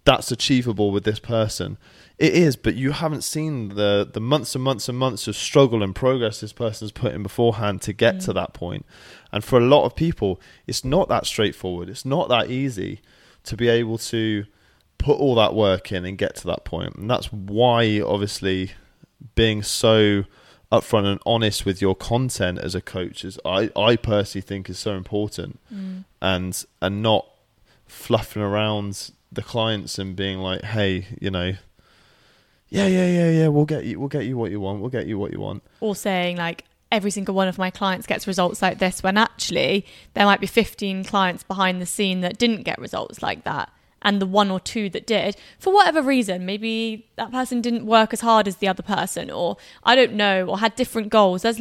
[0.04, 1.76] That's achievable with this person.
[2.18, 5.82] It is, but you haven't seen the the months and months and months of struggle
[5.82, 8.84] and progress this person's put in beforehand to get to that point.
[9.32, 11.88] And for a lot of people, it's not that straightforward.
[11.88, 13.00] It's not that easy
[13.44, 14.44] to be able to
[14.98, 16.94] put all that work in and get to that point.
[16.96, 18.72] And that's why, obviously,
[19.34, 20.24] being so
[20.70, 24.78] upfront and honest with your content as a coach is, I, I personally think, is
[24.78, 25.58] so important.
[25.72, 26.04] Mm.
[26.22, 27.26] And and not
[27.86, 31.54] fluffing around the clients and being like, hey, you know,
[32.68, 35.06] yeah, yeah, yeah, yeah, we'll get you, we'll get you what you want, we'll get
[35.06, 35.62] you what you want.
[35.80, 39.86] or saying like every single one of my clients gets results like this when actually
[40.14, 44.20] there might be 15 clients behind the scene that didn't get results like that and
[44.20, 48.20] the one or two that did for whatever reason maybe that person didn't work as
[48.20, 51.42] hard as the other person or i don't know or had different goals.
[51.42, 51.60] There's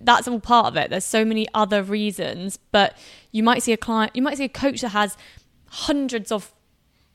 [0.00, 0.90] that's all part of it.
[0.90, 2.96] There's so many other reasons but
[3.32, 5.16] you might see a client you might see a coach that has
[5.66, 6.52] hundreds of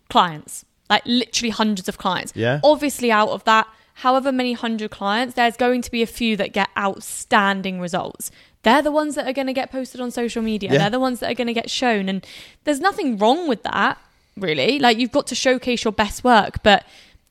[0.09, 2.33] clients like literally hundreds of clients.
[2.35, 2.59] Yeah.
[2.63, 6.53] obviously out of that however many hundred clients there's going to be a few that
[6.53, 8.31] get outstanding results.
[8.63, 10.71] They're the ones that are going to get posted on social media.
[10.71, 10.79] Yeah.
[10.79, 12.25] they're the ones that are going to get shown and
[12.63, 13.97] there's nothing wrong with that
[14.37, 16.83] really like you've got to showcase your best work but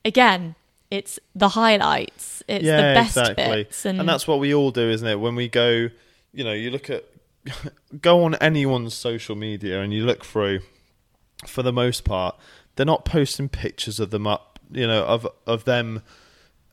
[0.04, 0.54] again
[0.90, 5.06] it's the highlights it's the best bits and, and that's what we all do, isn't
[5.08, 5.18] it?
[5.18, 5.88] When we go,
[6.34, 7.04] you know, you look at
[8.02, 10.60] go on anyone's social media and you look through.
[11.46, 12.36] For the most part,
[12.76, 16.02] they're not posting pictures of them up, you know, of of them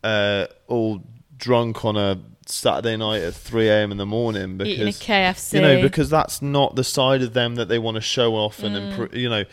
[0.03, 1.01] uh, all
[1.37, 3.91] drunk on a Saturday night at three a.m.
[3.91, 4.99] in the morning because
[5.53, 8.63] you know because that's not the side of them that they want to show off
[8.63, 8.97] and Mm.
[8.97, 9.43] impr- you know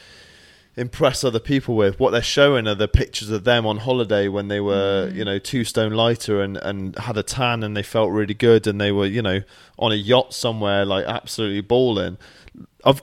[0.76, 1.98] impress other people with.
[1.98, 5.14] What they're showing are the pictures of them on holiday when they were Mm.
[5.16, 8.66] you know two stone lighter and and had a tan and they felt really good
[8.66, 9.40] and they were you know
[9.78, 12.18] on a yacht somewhere like absolutely balling.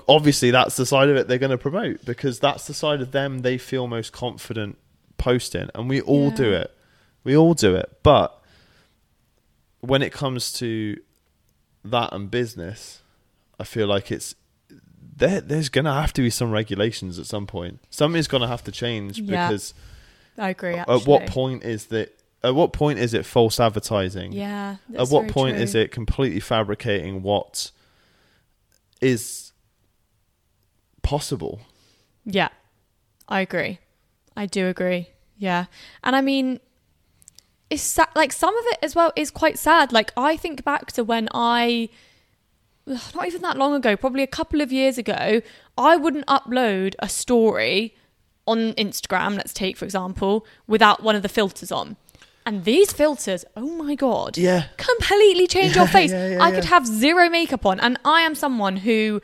[0.08, 3.12] Obviously that's the side of it they're going to promote because that's the side of
[3.12, 4.78] them they feel most confident
[5.18, 6.72] posting and we all do it.
[7.24, 7.90] We all do it.
[8.04, 8.40] But
[9.80, 10.98] when it comes to
[11.84, 13.02] that and business,
[13.60, 14.36] I feel like it's
[15.16, 15.42] there.
[15.42, 17.80] There's gonna have to be some regulations at some point.
[17.90, 19.74] Something's gonna have to change Yeah, because
[20.38, 21.02] i agree actually.
[21.02, 22.18] at what point is that?
[22.44, 24.34] At what point is it false advertising?
[24.34, 25.64] yeah At what point true.
[25.64, 27.72] is it completely fabricating what
[29.02, 29.52] is
[31.02, 31.62] possible?
[32.26, 32.50] Yeah,
[33.28, 33.80] I agree.
[34.36, 35.10] I do agree.
[35.38, 35.66] Yeah.
[36.04, 36.60] And I mean,
[37.70, 39.92] it's sa- like some of it as well is quite sad.
[39.92, 41.90] Like, I think back to when I,
[43.16, 45.42] not even that long ago, probably a couple of years ago,
[45.78, 47.96] I wouldn't upload a story
[48.46, 51.96] on Instagram, let's take for example, without one of the filters on.
[52.46, 54.66] And these filters, oh my God Yeah.
[54.76, 56.12] completely change your face.
[56.12, 59.22] yeah, yeah, I could have zero makeup on, and I am someone who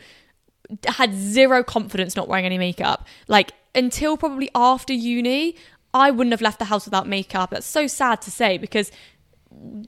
[0.88, 3.06] had zero confidence not wearing any makeup.
[3.28, 5.56] Like until probably after uni,
[5.94, 7.50] I wouldn't have left the house without makeup.
[7.50, 8.90] That's so sad to say because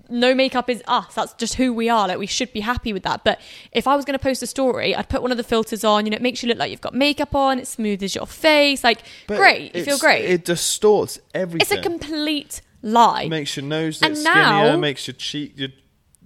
[0.10, 1.14] no makeup is us.
[1.14, 2.08] That's just who we are.
[2.08, 3.24] Like we should be happy with that.
[3.24, 3.40] But
[3.72, 6.06] if I was going to post a story, I'd put one of the filters on.
[6.06, 7.60] You know, it makes you look like you've got makeup on.
[7.60, 8.84] It smooths your face.
[8.84, 10.26] Like But great, you feel great.
[10.26, 11.62] It distorts everything.
[11.62, 13.24] it's a complete lie.
[13.24, 14.42] It makes your nose And look skinnier.
[14.72, 15.70] now- makes your cheek, your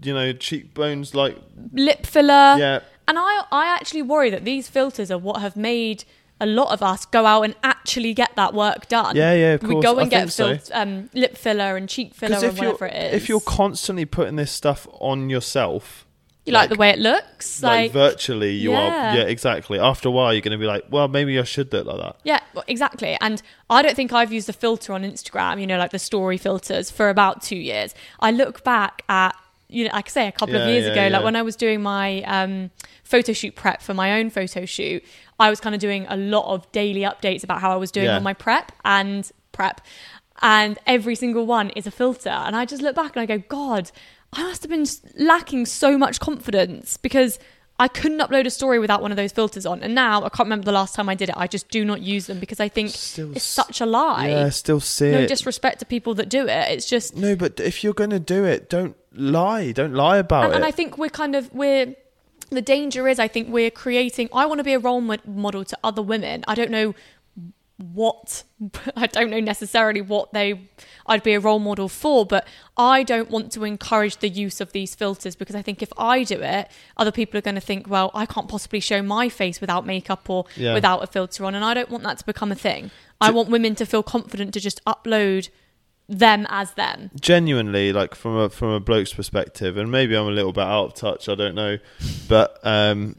[0.02, 1.38] you know, cheekbones like
[1.74, 2.56] Lip filler.
[2.58, 2.80] yeah.
[3.08, 6.06] And I, I actually worry that these filters are what have made
[6.42, 9.16] a lot of us go out and actually get that work done.
[9.16, 9.84] Yeah, yeah, of We course.
[9.86, 10.58] go I and get think so.
[10.58, 13.22] filled, um, lip filler and cheek filler Because or if you're whatever it is.
[13.24, 16.06] if you're constantly putting this stuff on yourself,
[16.46, 19.14] you like, like- the way it looks, like, like, virtually, you Yeah.
[19.14, 19.16] are.
[19.18, 19.80] Yeah, exactly.
[19.80, 22.18] After a while, you're going to be like, well, maybe I should look like that.
[22.24, 23.18] Yeah, well, exactly.
[23.22, 26.38] And I don't think I've used the filter on Instagram, you know, like the story
[26.38, 27.96] filters for about two years.
[28.20, 29.36] I look back at,
[29.68, 31.10] you know, like I say, a couple of years yeah, ago, yeah.
[31.10, 32.72] like when I was doing my um,
[33.04, 35.04] photo shoot prep for my own photo shoot,
[35.40, 38.06] I was kind of doing a lot of daily updates about how I was doing
[38.06, 38.18] Yeah.
[38.18, 39.82] on my prep and prep.
[40.42, 42.30] And every single one is a filter.
[42.30, 43.92] And I just look back and I go, God,
[44.34, 44.86] I must have been
[45.18, 47.40] lacking so much confidence because
[47.78, 49.84] I couldn't upload a story without one of those filters on.
[49.84, 51.36] And now I can't remember the last time I did it.
[51.38, 54.30] I just do not use them because I think Still it's such a lie.
[54.30, 55.28] Yeah, still see no it.
[55.28, 56.72] disrespect to people that do it.
[56.72, 59.74] It's just, No, but if you're going to do it, don't lie.
[59.74, 60.56] Don't lie about and, it.
[60.58, 61.96] and I think we're kind of we're.
[62.52, 64.30] The danger is, I think we're creating.
[64.32, 66.46] I want to be a role model to other women.
[66.48, 66.94] I don't know
[67.78, 68.44] what
[68.96, 70.70] I don't know necessarily what they
[71.06, 74.72] I'd be a role model for, but I don't want to encourage the use of
[74.72, 77.88] these filters because I think if I do it, other people are going to think,
[77.90, 80.74] well, I can't possibly show my face without makeup or Yeah.
[80.74, 82.92] without a filter on, and I don't want that to become a thing.
[83.22, 85.50] I want women to feel confident to just upload
[86.08, 87.10] them as them.
[87.20, 90.86] genuinely like from a from a bloke's perspective and maybe i'm a little bit out
[90.86, 91.80] of touch i don't know
[92.30, 93.16] but um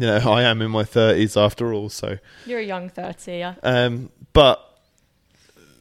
[0.00, 3.54] you know i am in my 30s after all so You're a young thirty, yeah.
[3.62, 4.58] um but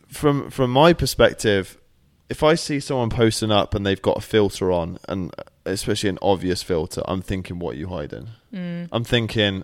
[0.08, 1.78] from from my perspective
[2.30, 5.34] if i see someone posting up and they've got a filter on and
[5.66, 8.90] especially an obvious filter i'm thinking what are you hiding Mm.
[8.92, 9.64] i'm thinking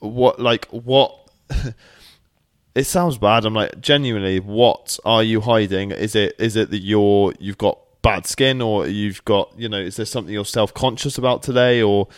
[0.00, 1.14] what like what
[2.74, 6.80] it sounds bad i'm like genuinely what are you hiding is it is it that
[6.80, 11.16] you're you've got bad skin or you've got you know is there something you're self-conscious
[11.18, 12.08] about today or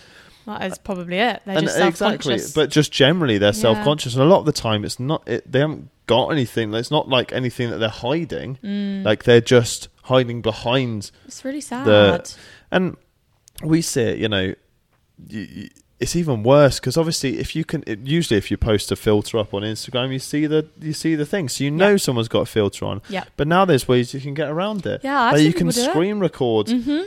[0.58, 1.42] That is probably it.
[1.46, 3.52] They're and just exactly but just generally they're Yeah.
[3.66, 6.90] self-conscious and a lot of the time it's not it, they haven't got anything it's
[6.90, 9.04] not like anything that they're hiding Mm.
[9.04, 11.86] like they're just hiding behind it's really sad.
[11.86, 12.34] the-
[12.72, 12.96] and
[13.62, 14.54] we see it you know
[15.28, 15.68] you, you,
[16.00, 19.38] it's even worse because obviously if you can it, usually if you post a filter
[19.38, 21.96] up on instagram you see the you see the thing so you know Yeah.
[21.98, 23.24] someone's got a filter on yeah.
[23.36, 25.84] but now there's ways you can get around it Yeah, like you can do it.
[25.90, 27.02] screen record hmm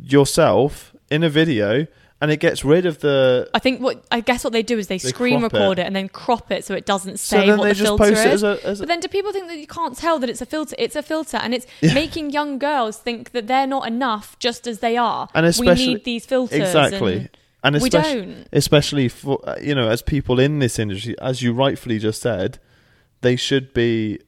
[0.00, 1.86] yourself in a video
[2.20, 4.86] and it gets rid of the I think what I guess what they do is
[4.88, 5.82] they, They screen record it.
[5.82, 5.86] it.
[5.86, 8.18] and then crop it so it doesn't say then what the filter is.
[8.18, 10.46] as a, as but then do people think that you can't tell that it's a
[10.46, 10.74] filter?
[10.78, 11.92] It's a filter, and it's Yeah.
[11.94, 15.28] making young girls think that they're not enough just as they are.
[15.34, 16.58] And especially- we need these filters.
[16.60, 17.28] exactly
[17.64, 18.46] and and we don't.
[18.52, 22.58] especially for uh, you know as people in this industry as you rightfully just said
[23.22, 24.20] they should be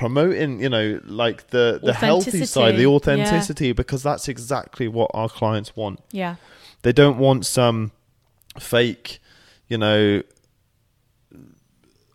[0.00, 5.10] promoting you know like the the healthy side the Authenticity, authenticity because that's exactly what
[5.12, 6.00] our clients want.
[6.10, 6.36] Yeah,
[6.80, 7.92] they don't want some
[8.58, 9.20] fake
[9.68, 10.22] you know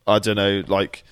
[0.07, 1.03] i don't know like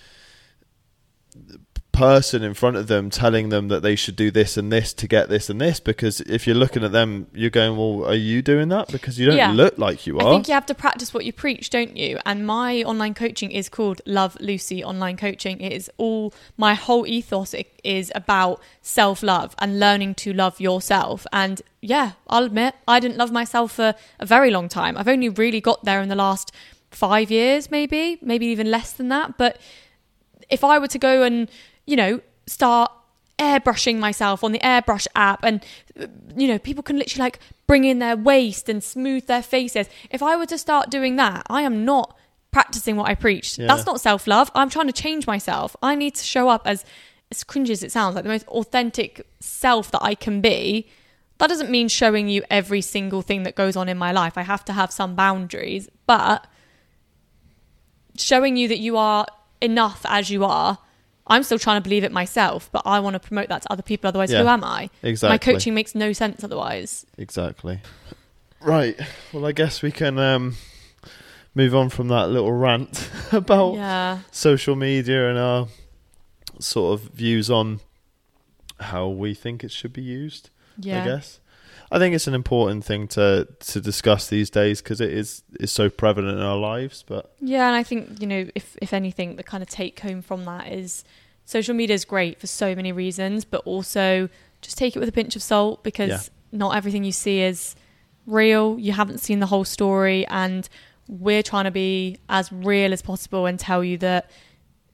[1.94, 5.08] person in front of them telling them that they should do this and this to
[5.08, 8.42] get this and this because if you're looking at them you're going well are you
[8.42, 9.52] doing that because you don't Yeah.
[9.52, 12.18] look like you are I think you have to practice what you preach, don't you?
[12.26, 15.62] And my online coaching is called Love Lucy Online Coaching.
[15.62, 17.54] It is all my whole ethos
[17.84, 21.28] is about self love and learning to love yourself.
[21.32, 24.98] And yeah, I'll admit I didn't love myself for a very long time.
[24.98, 26.52] I've only really got there in the last
[26.90, 29.38] five years, maybe, maybe even less than that.
[29.38, 29.60] But
[30.50, 31.50] if I were to go and,
[31.86, 32.92] you know, start
[33.40, 35.66] airbrushing myself on the airbrush app and
[36.36, 39.88] you know people can literally like bring in their waist and smooth their faces.
[40.12, 42.16] If i were to start doing that i am not
[42.52, 43.58] practicing what i preach.
[43.58, 43.68] Yeah.
[43.68, 44.52] that's not self-love.
[44.54, 45.76] I'm trying to change myself.
[45.82, 46.86] I need to show up as
[47.32, 50.88] as cringy as it sounds like the most authentic self that i can be.
[51.40, 54.38] That doesn't mean showing you every single thing that goes on in my life.
[54.38, 56.46] I have to have some boundaries but
[58.16, 59.26] showing you that you are
[59.60, 60.78] enough as you are.
[61.28, 63.82] I'm still trying to believe it myself, but I want to promote that to other
[63.84, 64.08] people.
[64.10, 64.90] Otherwise, who am I?
[65.02, 67.06] exactly My coaching makes no sense otherwise.
[67.18, 67.80] exactly
[68.62, 68.98] right
[69.34, 70.56] well i guess we can um
[71.54, 74.20] move on from that little rant about Yeah.
[74.32, 75.68] social media and our
[76.60, 77.82] sort of views on
[78.80, 81.02] how we think it should be used Yeah.
[81.04, 81.40] I guess.
[81.92, 85.72] I think it's an important thing to to discuss these days because it is is
[85.72, 87.04] so prevalent in our lives.
[87.08, 90.22] But Yeah, and I think, you know, if if anything, the kind of take home
[90.22, 91.04] from that is
[91.46, 94.30] social media is great for so many reasons, but also
[94.62, 96.20] just take it with a pinch of salt because Yeah.
[96.52, 97.76] not everything you see is
[98.26, 98.80] real.
[98.80, 100.68] You haven't seen the whole story and
[101.10, 104.32] we're trying to be as real as possible and tell you that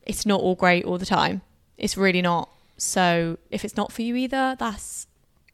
[0.08, 1.42] it's not all great all the time.
[1.78, 2.50] It's really not.
[2.78, 5.06] So if it's not for you either, that's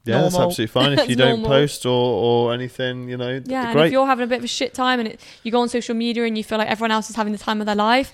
[0.05, 1.49] Yeah, that's absolutely fine if you don't normal.
[1.49, 3.09] post or, or anything.
[3.09, 3.87] You know, Yeah, and great.
[3.87, 5.95] if you're having a bit of a shit time and it, you go on social
[5.95, 8.13] media and you feel like everyone else is having the time of their life,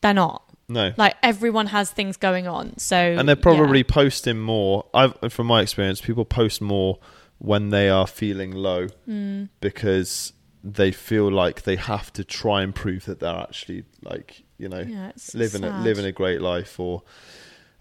[0.00, 0.42] they're not.
[0.68, 2.76] no, Like everyone has things going on.
[2.78, 3.42] So and they're yeah.
[3.42, 4.86] probably posting more.
[4.92, 6.98] I've, from my experience, people post more
[7.38, 9.44] when they are feeling low Hmm.
[9.60, 10.32] because
[10.64, 14.78] they feel like they have to try and prove that they're actually like you know
[14.78, 17.02] yeah, living a, living a great life or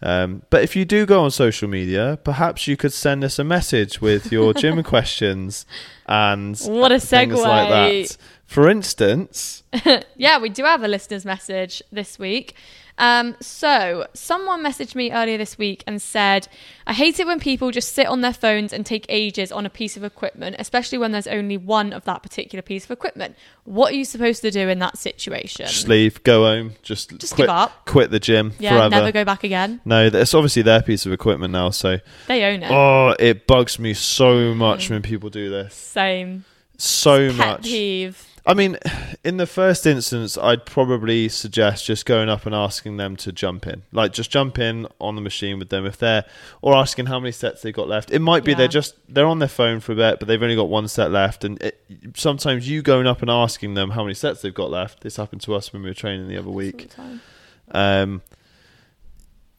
[0.03, 3.43] um, but if you do go on social media perhaps you could send us a
[3.43, 5.65] message with your gym questions
[6.07, 9.61] and What a things like that for instance
[10.15, 12.55] yeah, we do have a listener's message this week.
[12.97, 16.47] Um, so, someone messaged me earlier this week and said,
[16.85, 19.69] I hate it when people just sit on their phones and take ages on a
[19.69, 23.35] piece of equipment, especially when there's only one of that particular piece of equipment.
[23.63, 25.65] What are you supposed to do in that situation?
[25.67, 27.85] just leave go home just, Just quit, give up.
[27.85, 29.79] quit the gym Yeah, forever never go back again.
[29.85, 32.71] no it's obviously their piece of equipment now so They own it.
[32.71, 36.43] oh it bugs me so much when people do this Same.
[36.77, 38.25] so Pet much peeve.
[38.43, 38.77] I mean,
[39.23, 43.67] in the first instance, I'd probably suggest just going up and asking them to jump
[43.67, 43.83] in.
[43.91, 46.25] Like, just jump in on the machine with them if they're,
[46.61, 48.09] or asking how many sets they've got left.
[48.11, 48.57] It might be Yeah.
[48.57, 51.11] they're just, they're on their phone for a bit, but they've only got one set
[51.11, 51.43] left.
[51.43, 51.83] And it,
[52.15, 55.01] sometimes you going up and asking them how many sets they've got left.
[55.01, 56.89] This happened to us when we were training the other week.
[57.71, 58.21] Um,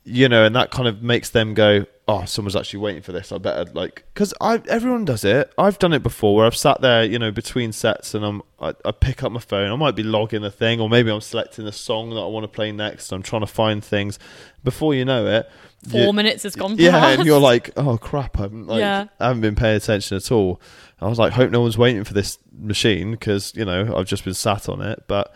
[0.05, 3.31] you know, and that kind of makes them go, "Oh, someone's actually waiting for this.
[3.33, 5.53] I better like." Because I, everyone does it.
[5.57, 8.75] I've done it before, where I've sat there, you know, between sets, and I'm, I,
[8.85, 9.71] I pick up my phone.
[9.71, 12.45] I might be logging a thing, or maybe I'm selecting a song that I want
[12.45, 13.13] to play next.
[13.13, 14.19] I'm trying to find things.
[14.65, 15.51] Before you know it,
[15.91, 17.19] Four you- minutes has gone yeah, past.
[17.19, 18.39] and you're like, "Oh crap!
[18.39, 19.07] I haven't like, Yeah.
[19.21, 20.61] I haven't been paying attention at all."
[21.01, 24.25] I was like, "Hope no one's waiting for this machine," because you know I've just
[24.25, 25.35] been sat on it, but.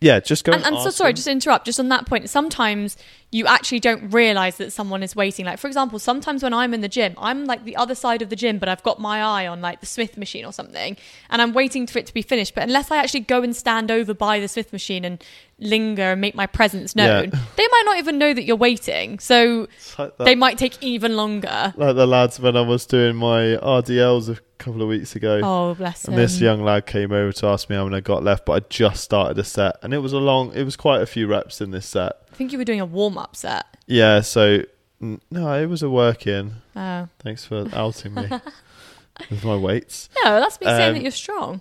[0.00, 1.16] Yeah, just go and, and so sorry them.
[1.16, 2.96] just to interrupt just on that point sometimes
[3.32, 6.80] you actually don't realize that someone is waiting like for example sometimes when i'm in
[6.80, 9.46] the gym i'm like the other side of the gym but i've got my eye
[9.46, 10.96] on like the smith machine or something
[11.28, 13.90] and i'm waiting for it to be finished but unless i actually go and stand
[13.90, 15.22] over by the smith machine and
[15.60, 17.38] linger and make my presence known Yeah.
[17.56, 21.72] they might not even know that you're waiting so like they might take even longer
[21.76, 25.40] like the lads when I was doing my RDLs a couple of weeks ago.
[25.44, 28.22] oh bless And this young lad came over to ask me how many I got
[28.24, 30.52] left, but I just started a set, and it was a long.
[30.54, 32.12] It was quite a few reps in this set.
[32.32, 34.62] i think you were doing a warm-up set Yeah, so
[35.00, 36.56] no, it was a work in.
[36.76, 38.28] oh Thanks for outing me
[39.30, 40.08] with my weights.
[40.24, 41.60] no that's me saying Um, that you're strong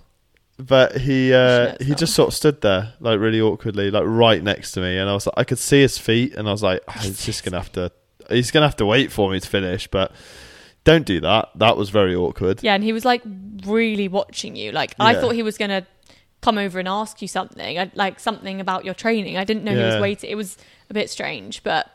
[0.60, 4.74] But he uh, he just sort of stood there, like really awkwardly, like right next
[4.74, 6.82] to me, and I was like, I could see his feet, and I was like,
[6.88, 7.92] oh, he's just gonna have to,
[8.30, 10.12] he's gonna have to wait for me to finish, but.
[10.86, 11.50] Don't do that.
[11.56, 12.64] That was very awkward.
[12.64, 13.22] Yeah, and he was like
[13.66, 14.72] really watching you.
[14.72, 15.86] Like I thought he was gonna
[16.42, 19.38] come over and ask you something, like something about your training.
[19.38, 20.30] I didn't know he was waiting.
[20.32, 20.58] It was
[20.90, 21.92] a bit strange, but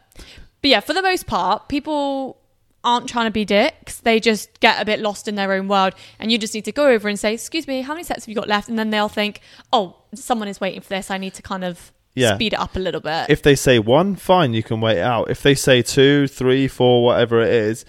[0.60, 2.38] but yeah, for the most part, people
[2.84, 3.98] aren't trying to be dicks.
[3.98, 6.72] They just get a bit lost in their own world, and you just need to
[6.72, 8.90] go over and say, "Excuse me, how many sets have you got left?" And then
[8.90, 9.40] they'll think,
[9.72, 11.10] "Oh, someone is waiting for this.
[11.10, 12.36] I need to kind of." Yeah.
[12.36, 13.26] Speed it up a little bit.
[13.28, 15.30] if they say one, fine, you can wait out.
[15.30, 17.84] If they say two, three, four, whatever it is,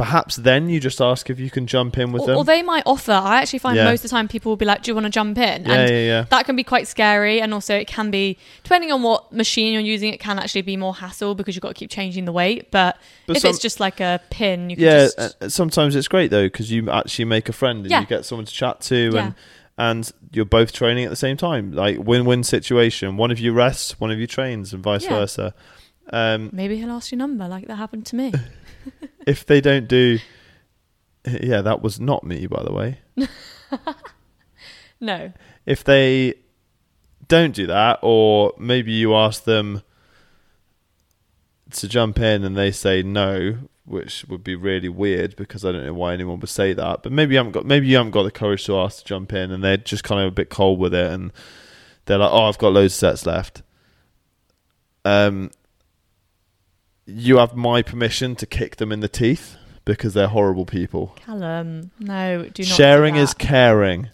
[0.00, 2.36] perhaps then you just ask if you can jump in with or, them.
[2.38, 3.12] or they might offer.
[3.12, 3.84] I actually find Yeah.
[3.84, 5.72] most of the time people will be like, "Do you want to jump in?" yeah,
[5.74, 6.24] and yeah, yeah.
[6.30, 9.82] that can be quite scary and also it can be depending on what machine you're
[9.82, 12.70] using it can actually be more hassle because you've got to keep changing the weight
[12.70, 12.96] but,
[13.26, 16.08] But if some- it's just like a pin you can Yeah, just uh, sometimes it's
[16.08, 18.00] great though because you actually make a friend and Yeah.
[18.00, 19.34] you get someone to chat to, and
[19.76, 23.16] and you're both training at the same time, like win-win situation.
[23.16, 25.10] One of you rests, one of you trains, and vice Yeah.
[25.20, 25.54] versa.
[26.12, 28.32] Um, maybe he'll ask your number like that happened to me
[29.26, 30.18] if they don't do,
[31.26, 32.98] yeah, that was not me, by the way.
[35.00, 35.32] no
[35.66, 36.34] if they
[37.28, 39.82] don't do that, or maybe you ask them
[41.70, 45.86] to jump in and they say no, which would be really weird because I don't
[45.86, 47.02] know why anyone would say that.
[47.02, 49.32] But maybe you haven't got maybe you haven't got the courage to ask to jump
[49.32, 51.32] in, and they're just kind of a bit cold with it, and
[52.06, 53.62] they're like, "Oh, I've got loads of sets left."
[55.04, 55.50] Um,
[57.12, 61.16] you have my permission to kick them in the teeth because they're horrible people.
[61.16, 64.08] Callum no do not Sharing do is caring.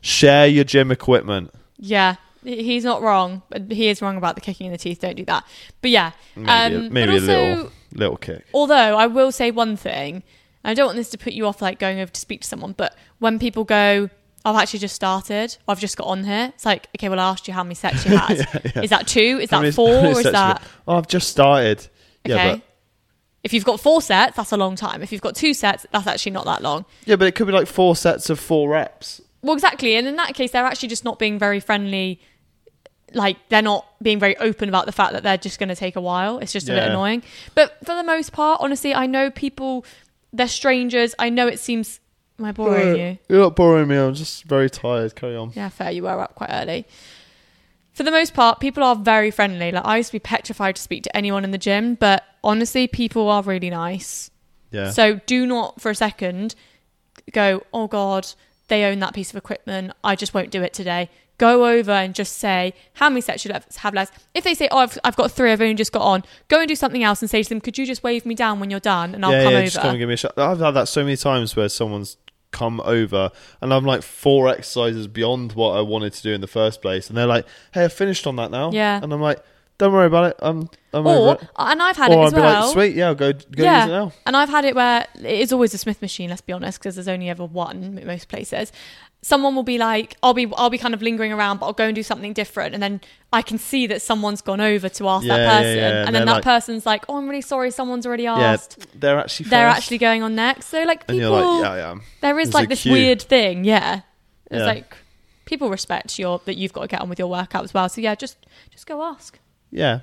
[0.00, 1.52] Share your gym equipment.
[1.78, 5.14] yeah he's not wrong but he is wrong about the kicking in the teeth don't
[5.14, 5.44] do that
[5.82, 8.46] but yeah Maybe, um, maybe a little little kick.
[8.54, 10.22] Although I will say one thing,
[10.64, 12.72] I don't want this to put you off like going over to speak to someone,
[12.72, 14.08] but when people go,
[14.42, 17.46] I've actually just started, I've just got on here, it's like, okay, well, I asked
[17.46, 18.38] you how many sets you had.
[18.82, 19.20] Is that two?
[19.42, 19.88] Is How that many- four?
[20.06, 20.62] Or is sets have you that.
[20.88, 21.86] Oh, I've just started.
[22.26, 22.34] Okay.
[22.36, 22.62] Yeah, but
[23.42, 25.02] if you've got four sets, that's a long time.
[25.02, 26.84] If you've got two sets, that's actually not that long.
[27.06, 29.20] yeah, but it could be like four sets of four reps.
[29.42, 29.96] Well, exactly.
[29.96, 32.20] And in that case, they're actually just not being very friendly.
[33.14, 35.96] Like, they're not being very open about the fact that they're just going to take
[35.96, 36.38] a while.
[36.38, 37.22] It's just a bit annoying.
[37.54, 39.84] But for the most part, honestly, I know people
[40.32, 41.14] they're strangers.
[41.18, 42.00] I know it seems.
[42.38, 43.18] Am I boring you?
[43.28, 43.96] You're not boring me.
[43.96, 45.14] I'm just very tired.
[45.14, 45.52] Carry on.
[45.54, 45.90] Yeah, fair.
[45.90, 46.86] You were up quite early.
[48.00, 49.72] For the most part, people are very friendly.
[49.72, 52.86] Like I used to be petrified to speak to anyone in the gym, but honestly,
[52.86, 54.30] people are really nice.
[54.70, 54.88] Yeah.
[54.88, 56.54] So do not for a second
[57.30, 58.26] go, oh God,
[58.68, 59.92] they own that piece of equipment.
[60.02, 61.10] I just won't do it today.
[61.36, 64.14] Go over and just say, how many sets should I have left?
[64.32, 66.68] If they say, oh, I've, I've got three, I've only just got on, go and
[66.68, 68.80] do something else and say to them, could you just wave me down when you're
[68.80, 69.66] done and I'll yeah, come yeah, over?
[69.66, 70.38] just come and give me a shot.
[70.38, 72.16] I've had that so many times where someone's
[72.52, 73.30] come over
[73.60, 77.08] and I'm like four exercises beyond what I wanted to do in the first place,
[77.08, 79.00] and they're like, "Hey, I finished on that now." Yeah.
[79.02, 79.38] and I'm like,
[79.78, 80.36] "Don't worry about it.
[80.40, 82.64] I'm I'm or, over it." and I've had Or it I'd as be well.
[82.64, 83.84] like, "Sweet, yeah, I'll go go Yeah.
[83.84, 86.28] use it now." And I've had it where it is always a Smith machine.
[86.30, 88.72] Let's be honest, because there's only ever one at most places.
[89.22, 91.84] Someone will be like, "I'll be, I'll be kind of lingering around, but I'll go
[91.84, 93.00] and do something different." And then
[93.32, 95.88] I can see that someone's gone over to ask Yeah, that person, yeah.
[95.88, 98.78] and, And then that like- person's like, "Oh, I'm really sorry, someone's already Yeah, asked."
[98.98, 100.66] they're actually They're actually going on next.
[100.68, 102.92] So like and people, you're like, "Yeah, yeah." there is There's like this queue.
[102.92, 103.64] weird thing.
[103.64, 104.00] Yeah,
[104.50, 104.64] it's Yeah.
[104.64, 104.96] like
[105.44, 107.88] people respect your that you've got to get on with your workout as well.
[107.90, 108.38] So yeah, just
[108.70, 109.38] just go ask.
[109.70, 110.00] Yeah.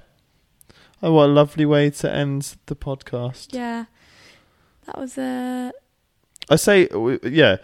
[1.01, 3.47] Oh, what a lovely way to end the podcast.
[3.53, 3.85] Yeah,
[4.85, 5.71] that was uh
[6.49, 6.87] I say,
[7.23, 7.57] yeah,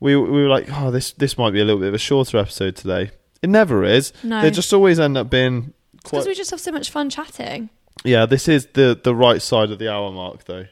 [0.00, 2.38] we we were like, oh, this this might be a little bit of a shorter
[2.38, 3.10] episode today.
[3.42, 4.12] It never is.
[4.22, 4.42] no.
[4.42, 7.70] They just always end up being because we just have so much fun chatting.
[8.04, 10.66] Yeah, this is the the right side of the hour mark, though.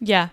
[0.00, 0.28] Yeah,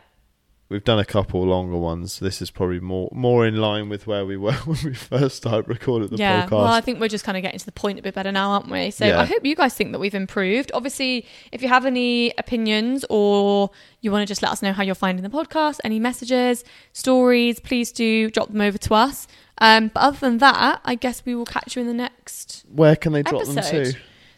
[0.72, 2.20] We've done a couple longer ones.
[2.20, 5.68] This is probably more more in line with where we were when we first started
[5.68, 6.46] recording the yeah.
[6.46, 6.52] podcast.
[6.52, 8.52] Well, I think we're just kind of getting to the point a bit better now,
[8.52, 8.90] aren't we?
[8.90, 9.20] So Yeah.
[9.20, 10.72] I hope you guys think that we've improved.
[10.74, 13.70] Obviously, if you have any opinions or
[14.00, 16.64] you want to just let us know how you're finding the podcast, any messages,
[16.94, 19.28] stories, please do drop them over to us.
[19.58, 22.96] Um, but other than that, I guess we will catch you in the next Where
[22.96, 23.94] can they drop them to?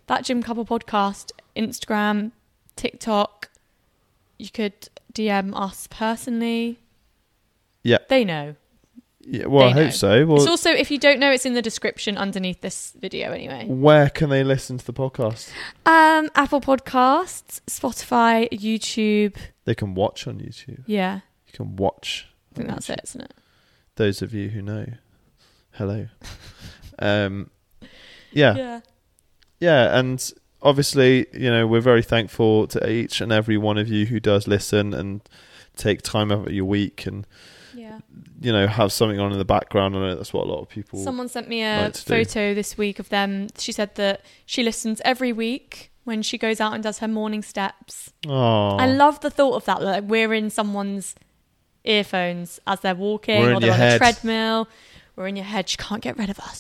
[0.08, 2.32] that Gym Couple podcast, Instagram,
[2.76, 3.50] TikTok.
[4.40, 6.80] You could DM us personally.
[7.84, 8.00] Yeah.
[8.10, 8.56] They know.
[9.26, 9.86] Yeah, well, I They know.
[9.86, 10.26] hope so.
[10.26, 13.66] Well, it's also, if you don't know, it's in the description underneath this video anyway.
[13.68, 15.50] where can they listen to the podcast?
[15.86, 19.36] Um, Apple Podcasts, Spotify, YouTube.
[19.64, 20.84] They can watch on YouTube.
[20.88, 22.28] Yeah, You can watch.
[22.52, 22.94] I think that's YouTube.
[22.94, 23.34] it, isn't it?
[23.96, 24.88] Those of you who know,
[25.72, 26.08] hello.
[27.00, 27.50] um,
[28.34, 28.56] yeah.
[28.56, 28.80] Yeah.
[29.62, 30.34] Yeah, and
[30.64, 34.48] obviously, you know, we're very thankful to each and every one of you who does
[34.48, 35.22] listen and
[35.76, 37.26] take time out of your week and
[37.76, 38.00] Yeah.
[38.40, 39.96] you know have something on in the background.
[39.96, 41.04] I know that's what a lot of people.
[41.04, 42.14] Someone sent me a like to do.
[42.26, 43.48] photo this week of them.
[43.58, 47.42] She said that she listens every week when she goes out and does her morning
[47.42, 48.12] steps.
[48.28, 49.82] oh, I love the thought of that.
[49.82, 51.16] Like we're in someone's
[51.84, 53.96] earphones as they're walking or they're on head.
[53.96, 54.68] a treadmill.
[55.16, 55.68] We're in your head.
[55.70, 56.60] She can't get rid of us.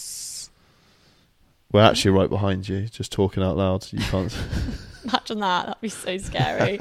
[1.73, 3.85] We're actually right behind you, just talking out loud.
[3.91, 4.33] You can't.
[5.03, 5.65] Imagine that.
[5.65, 6.79] That'd be so scary.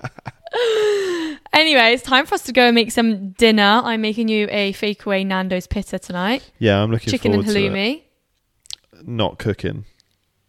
[1.52, 3.80] anyway, it's time for us to go and make some dinner.
[3.84, 6.48] I'm making you a fake away Nando's pita tonight.
[6.58, 7.62] yeah, I'm looking Chicken and forward to it.
[7.62, 9.08] Chicken and Halloumi.
[9.08, 9.84] Not cooking.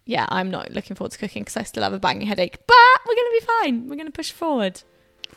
[0.06, 2.58] Yeah, I'm not looking forward to cooking because I still have a banging headache.
[2.68, 2.76] But
[3.08, 3.88] we're going to be fine.
[3.88, 4.82] We're going to push forward.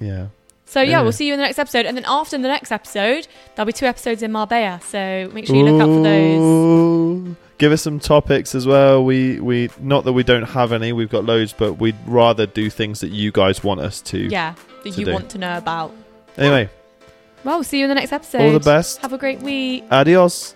[0.00, 0.26] Yeah.
[0.66, 1.02] So yeah, Yeah.
[1.02, 1.86] we'll see you in the next episode.
[1.86, 4.80] And then after the next episode, there'll be two episodes in Marbella.
[4.82, 6.40] So make sure you look out for those.
[6.40, 7.36] Ooh.
[7.58, 9.04] Give us some topics as well.
[9.04, 10.92] We we not that we don't have any.
[10.92, 14.18] We've got loads, but we'd rather do things that you guys want us to.
[14.18, 14.54] Yeah,
[14.84, 15.12] that to you do.
[15.12, 15.92] want to know about.
[16.36, 16.68] Anyway,
[17.44, 18.42] Well, we'll see you in the next episode.
[18.42, 18.98] all the best.
[18.98, 19.84] Have a great week.
[19.90, 20.54] Adios.